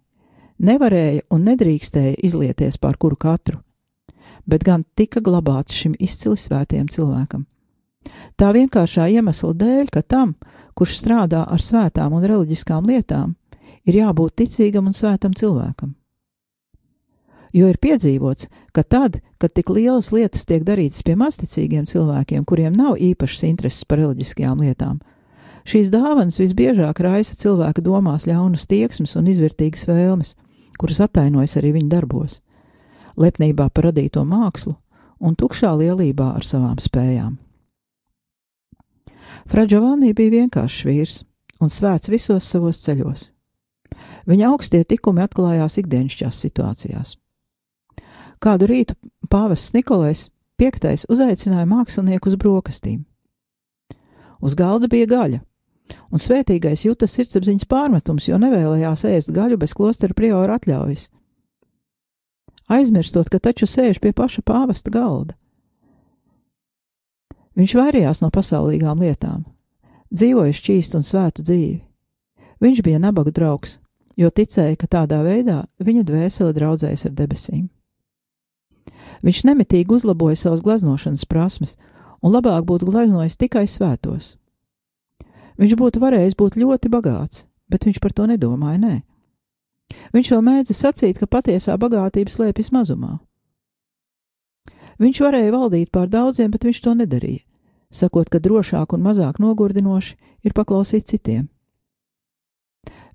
nevarēja 0.58 1.24
un 1.34 1.48
nedrīkstēja 1.48 2.20
izlieties 2.22 2.78
pār 2.78 2.98
kuru 3.00 3.16
katru, 3.16 3.58
bet 4.46 4.64
gan 4.64 4.84
tika 4.94 5.20
glabāts 5.24 5.74
šim 5.74 5.96
izcili 5.98 6.38
svētiem 6.38 6.86
cilvēkam. 6.88 7.46
Tā 8.36 8.52
vienkāršā 8.52 9.08
iemesla 9.16 9.54
dēļ, 9.56 9.90
ka 9.90 10.02
tam, 10.02 10.34
kurš 10.76 10.98
strādā 11.00 11.44
ar 11.48 11.62
svētām 11.62 12.14
un 12.14 12.26
reliģiskām 12.26 12.86
lietām, 12.86 13.34
ir 13.88 14.00
jābūt 14.00 14.42
ticīgam 14.42 14.90
un 14.90 14.96
svētam 14.96 15.34
cilvēkam. 15.36 15.94
Jo 17.54 17.68
ir 17.70 17.78
piedzīvots, 17.78 18.48
ka 18.74 18.82
tad, 18.82 19.20
kad 19.38 19.52
tik 19.54 19.68
lielas 19.70 20.10
lietas 20.10 20.42
tiek 20.48 20.64
darītas 20.66 21.04
pie 21.06 21.14
mazticīgiem 21.14 21.86
cilvēkiem, 21.86 22.42
kuriem 22.42 22.74
nav 22.74 22.98
īpašas 22.98 23.44
intereses 23.46 23.86
par 23.86 24.00
reliģiskajām 24.02 24.64
lietām, 24.64 24.98
šīs 25.62 25.92
dāvanas 25.94 26.40
visbiežāk 26.42 26.98
raisa 27.06 27.38
cilvēka 27.38 27.84
domās 27.86 28.26
ļaunas 28.26 28.66
tieksmes 28.66 29.14
un 29.20 29.30
izvērtīgas 29.30 29.86
vēlmes, 29.86 30.34
kuras 30.82 30.98
atainojas 31.06 31.54
arī 31.62 31.76
viņa 31.78 31.92
darbos, 31.94 32.40
lepnībā 33.14 33.70
par 33.70 33.92
radīto 33.92 34.26
mākslu 34.26 34.74
un 35.22 35.38
tukšā 35.38 35.70
lielībā 35.78 36.34
ar 36.34 36.42
savām 36.42 36.82
spējām. 36.82 37.38
Fra 39.46 39.62
Giovanni 39.70 40.10
bija 40.10 40.40
vienkāršs 40.40 40.84
vīrs 40.88 41.24
un 41.62 41.70
svēts 41.70 42.10
visos 42.10 42.50
savos 42.50 42.82
ceļos. 42.82 43.28
Viņa 44.26 44.50
augstie 44.50 44.82
tikumi 44.88 45.22
atklājās 45.22 45.78
ikdienišķās 45.78 46.46
situācijās. 46.48 47.20
Kādu 48.44 48.68
rītu 48.68 48.96
pāvests 49.32 49.72
Nikolais 49.72 50.28
V 50.60 50.68
uzaicināja 51.10 51.66
mākslinieku 51.66 52.28
uz 52.30 52.36
brokastīm. 52.38 53.00
Uz 54.44 54.54
galda 54.54 54.86
bija 54.86 55.08
gaļa, 55.08 55.40
un 56.12 56.20
svētīgais 56.20 56.84
jūta 56.84 57.08
sirdsapziņas 57.08 57.66
pārmetums, 57.66 58.28
jo 58.28 58.38
nevēlējās 58.38 59.04
ēst 59.08 59.32
gaļu 59.34 59.58
bez 59.58 59.72
klostera 59.74 60.14
priora 60.14 60.58
atļaujas. 60.60 61.08
Aizmirstot, 62.68 63.28
ka 63.32 63.40
taču 63.40 63.66
sēž 63.68 63.98
pie 64.00 64.12
paša 64.12 64.44
pāvesta 64.46 64.92
galda. 64.92 65.34
Viņš 67.58 67.74
vairījās 67.78 68.20
no 68.22 68.30
pasaulīgām 68.34 69.02
lietām, 69.02 69.44
dzīvoja 70.12 70.54
šķīstu 70.54 71.00
un 71.00 71.06
svētu 71.06 71.44
dzīvi. 71.46 71.78
Viņš 72.62 72.82
bija 72.86 73.00
nabaga 73.02 73.34
draugs, 73.34 73.78
jo 74.16 74.30
ticēja, 74.30 74.76
ka 74.78 74.90
tādā 74.90 75.22
veidā 75.26 75.64
viņa 75.82 76.06
dvēsele 76.06 76.54
draudzējas 76.56 77.08
ar 77.10 77.16
debesīm. 77.18 77.73
Viņš 79.24 79.44
nemitīgi 79.48 79.94
uzlaboja 79.96 80.36
savas 80.36 80.62
gleznošanas 80.64 81.24
prasmes, 81.24 81.78
un 82.20 82.34
labāk 82.34 82.66
būtu 82.68 82.90
gleznojis 82.90 83.38
tikai 83.40 83.64
svētos. 83.68 84.34
Viņš 85.60 85.76
būtu 85.80 86.02
varējis 86.02 86.36
būt 86.36 86.58
ļoti 86.60 86.90
bagāts, 86.92 87.46
bet 87.70 87.86
viņš 87.86 88.00
par 88.02 88.12
to 88.12 88.26
nedomāja, 88.28 88.80
nē. 88.82 88.96
Viņš 90.12 90.30
vēl 90.34 90.42
mēdza 90.44 90.74
sacīt, 90.76 91.20
ka 91.20 91.30
patiesā 91.30 91.76
bagātība 91.80 92.32
slēpjas 92.32 92.72
mazumā. 92.74 93.18
Viņš 95.00 95.20
varēja 95.24 95.54
valdīt 95.54 95.90
pār 95.94 96.10
daudziem, 96.10 96.50
bet 96.50 96.66
viņš 96.66 96.80
to 96.84 96.94
nedarīja, 96.98 97.44
sakot, 97.90 98.28
ka 98.30 98.42
drošāk 98.42 98.94
un 98.94 99.02
mazāk 99.02 99.40
nogurdinoši 99.42 100.16
ir 100.44 100.54
paklausīt 100.54 101.08
citiem. 101.10 101.48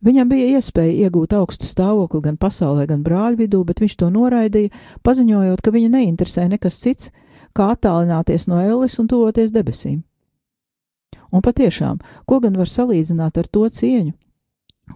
Viņam 0.05 0.29
bija 0.31 0.59
iespēja 0.59 1.07
iegūt 1.07 1.33
augstu 1.35 1.67
stāvokli 1.67 2.21
gan 2.23 2.37
pasaulē, 2.39 2.85
gan 2.87 3.01
brāļu 3.03 3.41
vidū, 3.41 3.63
bet 3.67 3.81
viņš 3.83 3.97
to 3.99 4.07
noraidīja, 4.13 4.71
paziņojot, 5.03 5.63
ka 5.63 5.73
viņu 5.75 5.89
neinteresē 5.91 6.47
nekas 6.47 6.79
cits, 6.79 7.11
kā 7.51 7.73
attālināties 7.73 8.47
no 8.47 8.61
elles 8.63 8.95
un 9.01 9.09
tuvoties 9.11 9.51
debesīm. 9.51 9.99
Un 11.35 11.43
patiešām, 11.45 11.99
ko 12.25 12.39
gan 12.39 12.55
var 12.57 12.71
salīdzināt 12.71 13.37
ar 13.37 13.47
to 13.51 13.67
cieņu, 13.67 14.13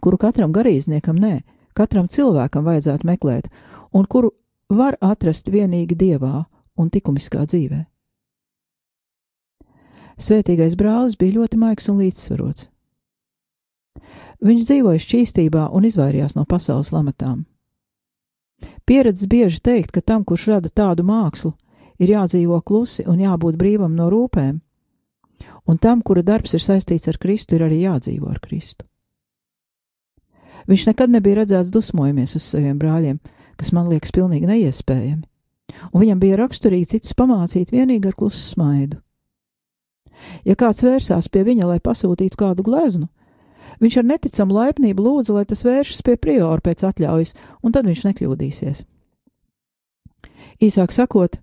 kuru 0.01 0.17
katram 0.17 0.55
garīdzniekam 0.55 1.19
nē, 1.19 1.35
katram 1.77 2.07
cilvēkam 2.07 2.63
vajadzētu 2.65 3.07
meklēt, 3.07 3.49
un 3.93 4.07
kuru 4.07 4.31
var 4.71 4.97
atrast 5.01 5.51
vienīgi 5.51 5.97
dievā 5.99 6.45
un 6.79 6.89
likumiskā 6.93 7.43
dzīvē. 7.45 7.83
Svētīgais 10.17 10.77
brālis 10.77 11.17
bija 11.19 11.41
ļoti 11.41 11.59
maigs 11.59 11.89
un 11.89 11.99
līdzsvarots. 12.01 12.69
Viņš 14.43 14.67
dzīvoja 14.67 14.99
šķīstībā 14.99 15.69
un 15.71 15.87
izvairījās 15.87 16.35
no 16.35 16.43
pasaules 16.43 16.91
lamatām. 16.91 17.45
Pieredze 18.87 19.27
bieži 19.27 19.61
teikt, 19.63 19.91
ka 19.95 20.01
tam, 20.01 20.23
kurš 20.27 20.49
rada 20.51 20.69
tādu 20.69 21.05
mākslu, 21.07 21.53
ir 21.99 22.11
jādzīvo 22.15 22.59
klusi 22.65 23.05
un 23.07 23.21
jābūt 23.23 23.55
brīvam 23.59 23.95
no 23.95 24.09
rūpēm, 24.11 24.57
un 25.67 25.79
tam, 25.79 26.01
kura 26.01 26.23
darbs 26.23 26.55
ir 26.57 26.63
saistīts 26.63 27.07
ar 27.11 27.19
Kristu, 27.19 27.55
ir 27.55 27.67
arī 27.67 27.83
jādzīvo 27.83 28.31
ar 28.31 28.41
Kristu. 28.43 28.85
Viņš 30.67 30.87
nekad 30.91 31.11
nebija 31.11 31.41
redzēts 31.41 31.71
dusmojamies 31.71 32.35
uz 32.39 32.43
saviem 32.43 32.77
brāļiem, 32.79 33.19
kas 33.59 33.71
man 33.75 33.89
liekas 33.91 34.13
pilnīgi 34.15 34.47
neiespējami, 34.47 35.23
un 35.91 36.03
viņam 36.03 36.19
bija 36.19 36.39
raksturīgi 36.39 36.95
citus 36.95 37.15
pamācīt 37.19 37.71
vienīgi 37.75 38.11
ar 38.11 38.15
klusu 38.19 38.39
smaidu. 38.39 38.99
Ja 40.47 40.55
kāds 40.55 40.83
vērsās 40.85 41.27
pie 41.31 41.43
viņa, 41.43 41.67
lai 41.67 41.81
pasūtītu 41.83 42.39
kādu 42.39 42.63
gleznu, 42.63 43.09
viņš 43.81 43.97
ar 44.01 44.09
neticamu 44.09 44.59
laipnību 44.59 45.05
lūdza, 45.05 45.37
lai 45.37 45.45
tas 45.49 45.63
vēršas 45.65 46.03
pie 46.05 46.17
priora 46.17 46.61
pēc 46.61 46.85
atļaujas, 46.89 47.33
un 47.63 47.73
tad 47.73 47.89
viņš 47.89 48.05
nekļūdīsies. 48.09 48.83
Īsāk 50.63 50.93
sakot, 50.93 51.39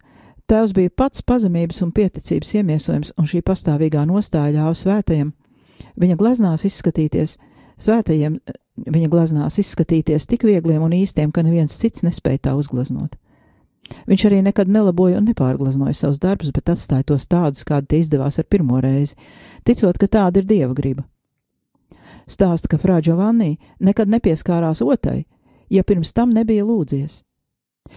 Tēvs 0.51 0.73
bija 0.75 0.91
pats 0.91 1.23
pazemības 1.23 1.79
un 1.85 1.93
pieticības 1.95 2.57
iemiesojums, 2.59 3.13
un 3.15 3.29
šī 3.31 3.39
pastāvīgā 3.47 4.03
nostāja 4.09 4.57
ļāva 4.57 4.75
svētajam 4.75 5.29
viņa 6.01 6.17
gleznās 6.19 6.65
izskatīties, 6.67 7.37
svētajiem 7.79 8.41
viņa 8.91 9.11
gleznās 9.13 9.61
izskatīties 9.63 10.27
tik 10.27 10.49
viegliem 10.49 10.83
un 10.83 10.97
īstiem, 10.97 11.31
ka 11.31 11.45
neviens 11.47 11.77
cits 11.79 12.03
nespēja 12.03 12.49
tā 12.49 12.57
uzgleznot. 12.59 13.15
Viņš 14.11 14.27
arī 14.27 14.41
nekad 14.47 14.67
nelaboja 14.71 15.21
un 15.21 15.31
nepārgleznoja 15.31 15.95
savus 15.99 16.19
darbus, 16.23 16.51
bet 16.55 16.75
atstāja 16.75 17.07
tos 17.07 17.31
tādus, 17.31 17.63
kādi 17.67 17.91
tie 17.91 18.03
izdevās 18.03 18.43
ar 18.43 18.51
pirmo 18.51 18.83
reizi, 18.83 19.15
ticot, 19.67 20.03
ka 20.03 20.11
tāda 20.11 20.43
ir 20.43 20.51
dieva 20.51 20.75
griba. 20.75 21.07
Stāsta, 22.31 22.71
ka 22.71 22.79
Frā 22.79 23.01
Giovanni 23.03 23.57
nekad 23.83 24.11
nepieskārās 24.11 24.85
otai, 24.87 25.25
ja 25.71 25.83
pirms 25.83 26.13
tam 26.15 26.31
nebija 26.31 26.65
lūdzies. 26.67 27.25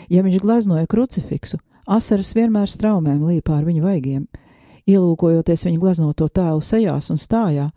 Ja 0.10 0.24
viņš 0.26 0.40
gleznoja 0.42 0.90
krucifiksu, 0.90 1.60
asaras 1.86 2.34
vienmēr 2.34 2.72
straumēm 2.72 3.22
līp 3.28 3.46
pār 3.52 3.68
viņa 3.68 3.84
vaigiem. 3.84 4.26
Ielūkojoties 4.90 5.68
viņa 5.68 5.80
gleznoto 5.80 6.28
tēlu 6.28 6.64
sejās 6.66 7.12
un 7.14 7.22
stājā, 7.22 7.70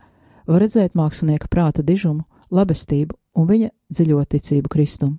var 0.47 0.63
redzēt 0.63 0.97
mākslinieka 0.97 1.47
prāta 1.51 1.85
dižumu, 1.85 2.25
labestību 2.51 3.15
un 3.37 3.47
viņa 3.47 3.69
dziļo 3.93 4.23
ticību 4.25 4.71
Kristum. 4.71 5.17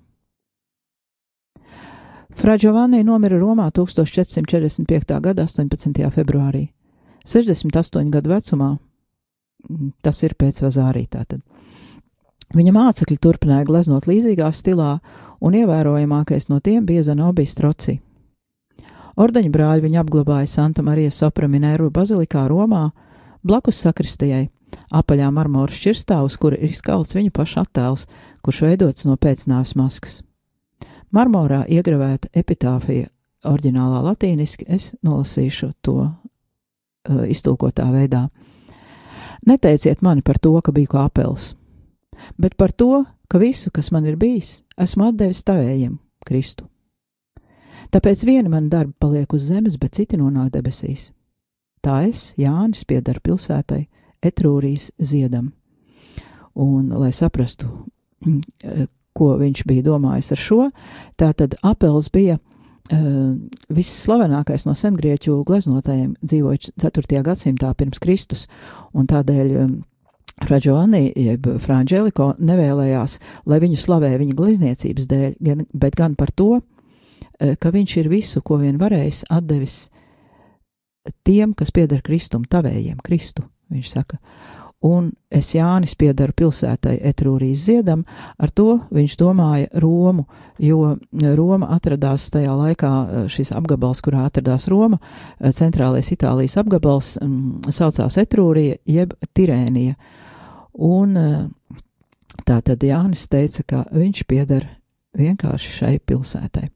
Fra 2.39 2.57
Giovanni 2.59 3.05
nomira 3.05 3.39
Romā 3.39 3.71
1445. 3.75 5.21
gada 5.21 5.47
18. 5.47 6.11
februārī, 6.15 6.69
68 7.27 8.13
gadu 8.15 8.31
vecumā, 8.31 8.77
tas 10.03 10.23
ir 10.27 10.35
pēc 10.39 10.63
Vazārī 10.65 11.07
tātad. 11.11 11.43
Viņa 12.57 12.73
mācekļi 12.73 13.19
turpināja 13.21 13.67
gleznot 13.69 14.07
līdzīgā 14.09 14.49
stilā, 14.57 14.99
un 15.45 15.57
ievērojamākais 15.59 16.49
no 16.49 16.61
tiem 16.65 16.87
bija 16.89 17.05
Zanobijs 17.11 17.57
Troci. 17.59 17.99
Ordeņu 19.19 19.51
brāļi 19.53 19.85
viņu 19.85 19.99
apglabāja 20.01 20.47
Santa 20.49 20.83
Marijas 20.87 21.19
Sopraminēru 21.21 21.91
bazilikā 21.91 22.47
Romā, 22.49 22.89
blakus 23.43 23.81
sakristijai, 23.83 24.47
apaļā 24.95 25.29
marmora 25.35 25.75
šķirstā, 25.75 26.21
uz 26.25 26.39
kura 26.41 26.57
ir 26.57 26.71
izkalts 26.71 27.17
viņa 27.17 27.35
paša 27.35 27.67
attēls, 27.67 28.07
kurš 28.47 28.63
veidots 28.65 29.09
no 29.09 29.19
pēcnāves 29.21 29.75
maskas. 29.79 30.21
Marmorā 31.15 31.65
iegravēta 31.69 32.31
epitāfija, 32.37 33.09
oriģinālā 33.49 34.03
latīniski, 34.07 34.67
es 34.69 34.93
nolasīšu 35.03 35.73
to 35.83 35.97
uh, 36.05 37.23
iztulkotā 37.29 37.89
veidā. 37.93 38.29
Neteiciet 39.47 40.03
mani 40.03 40.23
par 40.23 40.39
to, 40.39 40.55
ka 40.61 40.73
biju 40.75 40.91
kā 40.95 41.05
apels, 41.07 41.53
bet 42.39 42.57
par 42.57 42.73
to, 42.73 43.05
ka 43.31 43.39
visu, 43.39 43.71
kas 43.71 43.93
man 43.95 44.07
ir 44.09 44.17
bijis, 44.17 44.63
esmu 44.81 45.11
atdevis 45.11 45.45
tavējiem, 45.47 45.99
Kristu. 46.27 46.67
Tāpēc 47.93 48.25
viena 48.27 48.51
man 48.53 48.69
darba 48.69 48.93
paliek 49.01 49.33
uz 49.33 49.47
zemes, 49.49 49.79
bet 49.81 49.97
citi 49.97 50.19
nonāk 50.21 50.51
debesīs. 50.53 51.13
Tā 51.85 52.03
es, 52.09 52.33
Jānis, 52.37 52.85
piedaru 52.85 53.23
pilsētai, 53.25 53.87
Etrūrijas 54.25 54.91
ziedam. 54.99 55.53
Un, 56.59 56.91
lai 56.91 57.13
saprastu, 57.15 57.69
ko 59.19 59.29
viņš 59.39 59.63
bija 59.69 59.87
domājis 59.87 60.33
ar 60.35 60.43
šo, 60.43 60.61
tātad 61.19 61.55
apels 61.63 62.11
bija 62.11 62.39
uh, 62.93 63.35
visslavenākais 63.75 64.67
no 64.69 64.75
sengrieķu 64.79 65.43
gleznotājiem, 65.49 66.15
dzīvoja 66.23 66.73
4. 66.81 67.23
gadsimtā 67.27 67.73
pirms 67.79 68.03
Kristus, 68.03 68.47
un 68.95 69.09
tādēļ 69.11 69.55
Raģoani, 70.49 71.03
jeb 71.19 71.49
Franģeliko, 71.65 72.33
nevēlējās, 72.39 73.19
lai 73.51 73.59
viņu 73.65 73.79
slavē 73.83 74.13
viņa 74.21 74.37
glezniecības 74.39 75.09
dēļ, 75.11 75.39
gan, 75.43 75.65
bet 75.75 75.99
gan 75.99 76.15
par 76.19 76.33
to, 76.33 76.59
uh, 76.61 77.55
ka 77.61 77.73
viņš 77.75 77.97
ir 78.03 78.11
visu, 78.13 78.43
ko 78.43 78.61
vien 78.63 78.79
varējis, 78.81 79.27
atdevis 79.35 79.89
tiem, 81.25 81.55
kas 81.57 81.73
pieder 81.75 82.03
Kristum, 82.05 82.45
tavējiem, 82.49 83.01
Kristu, 83.05 83.47
viņš 83.73 83.91
saka. 83.93 84.21
Un 84.87 85.09
es 85.35 85.49
Jānis 85.57 85.97
piedaru 85.99 86.31
pilsētai 86.39 87.01
Etrūrijas 87.11 87.65
ziedam, 87.67 88.05
ar 88.39 88.53
to 88.55 88.77
viņš 88.95 89.17
domāja 89.19 89.67
Romu, 89.83 90.29
jo 90.63 90.93
Roma 91.11 91.73
atradās 91.75 92.29
tajā 92.31 92.55
laikā, 92.55 92.91
šis 93.27 93.51
apgabals, 93.59 93.99
kurā 94.07 94.29
atradās 94.29 94.69
Roma, 94.71 95.01
centrālais 95.43 96.13
Itālijas 96.15 96.55
apgabals, 96.63 97.17
saucās 97.75 98.21
Etrūrija 98.23 98.79
jeb 98.87 99.17
Tirēnija. 99.35 99.97
Un 100.79 101.19
tā 102.47 102.61
tad 102.63 102.87
Jānis 102.87 103.27
teica, 103.27 103.65
ka 103.67 103.85
viņš 103.91 104.23
pieder 104.31 104.69
vienkārši 105.19 105.75
šai 105.81 105.97
pilsētai. 106.07 106.69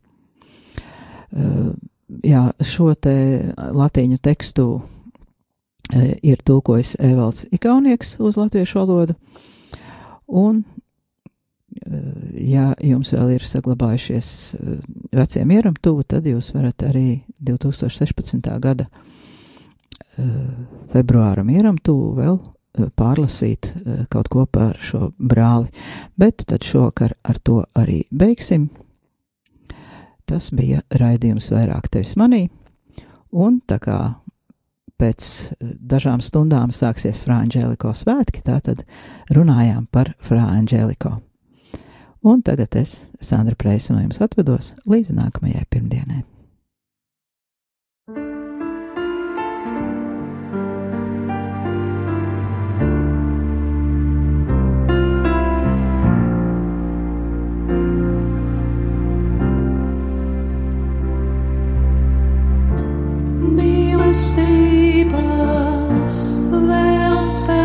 Jā, 2.26 2.42
šo 2.58 2.90
te 2.98 3.14
latīņu 3.54 4.18
tekstu 4.18 4.66
ir 6.22 6.42
tulkojis 6.44 6.96
Evalds 7.00 7.46
Ikaunieks 7.52 8.16
uz 8.20 8.38
latviešu 8.40 8.78
valodu. 8.78 9.16
Un, 10.28 10.62
ja 12.38 12.72
jums 12.80 13.12
vēl 13.12 13.34
ir 13.36 13.46
saglabājušies 13.48 14.28
vecie 15.12 15.44
mieram 15.48 15.76
tuvu, 15.82 16.04
tad 16.08 16.26
jūs 16.28 16.52
varat 16.56 16.84
arī 16.88 17.22
2016. 17.40 18.48
gada 18.62 18.88
februāra 20.92 21.44
mieram 21.44 21.78
tuvu 21.80 22.12
vēl 22.16 22.38
pārlasīt 22.96 23.68
kaut 24.12 24.28
ko 24.32 24.46
par 24.46 24.78
šo 24.80 25.10
brāli. 25.18 25.68
Bet 26.16 26.44
tad 26.48 26.64
šokar 26.64 27.14
ar 27.24 27.40
to 27.44 27.62
arī 27.76 28.02
beigsim. 28.10 28.70
Tas 30.24 30.50
bija 30.54 30.80
raidījums 30.96 31.50
vairāk 31.52 31.90
tevis 31.92 32.14
manī, 32.16 32.46
un 33.32 33.60
tā 33.68 33.76
kā 33.82 33.98
pēc 35.00 35.26
dažām 35.60 36.22
stundām 36.24 36.72
sāksies 36.74 37.22
Frāņģēliko 37.24 37.92
svētki, 37.96 38.44
tātad 38.46 38.84
runājām 39.32 39.86
par 39.92 40.14
Frāņģēliko. 40.22 41.18
Un 42.22 42.42
tagad 42.46 42.76
es, 42.78 43.00
Sandra 43.20 43.56
Preisa, 43.58 43.94
no 43.94 44.04
jums 44.04 44.20
atvedos 44.22 44.76
līdz 44.86 45.16
nākamajai 45.18 45.66
pirmdienai. 45.70 46.22
Mīlestība. 63.58 64.81
us, 65.14 66.38
they'll 66.38 67.24
say. 67.24 67.61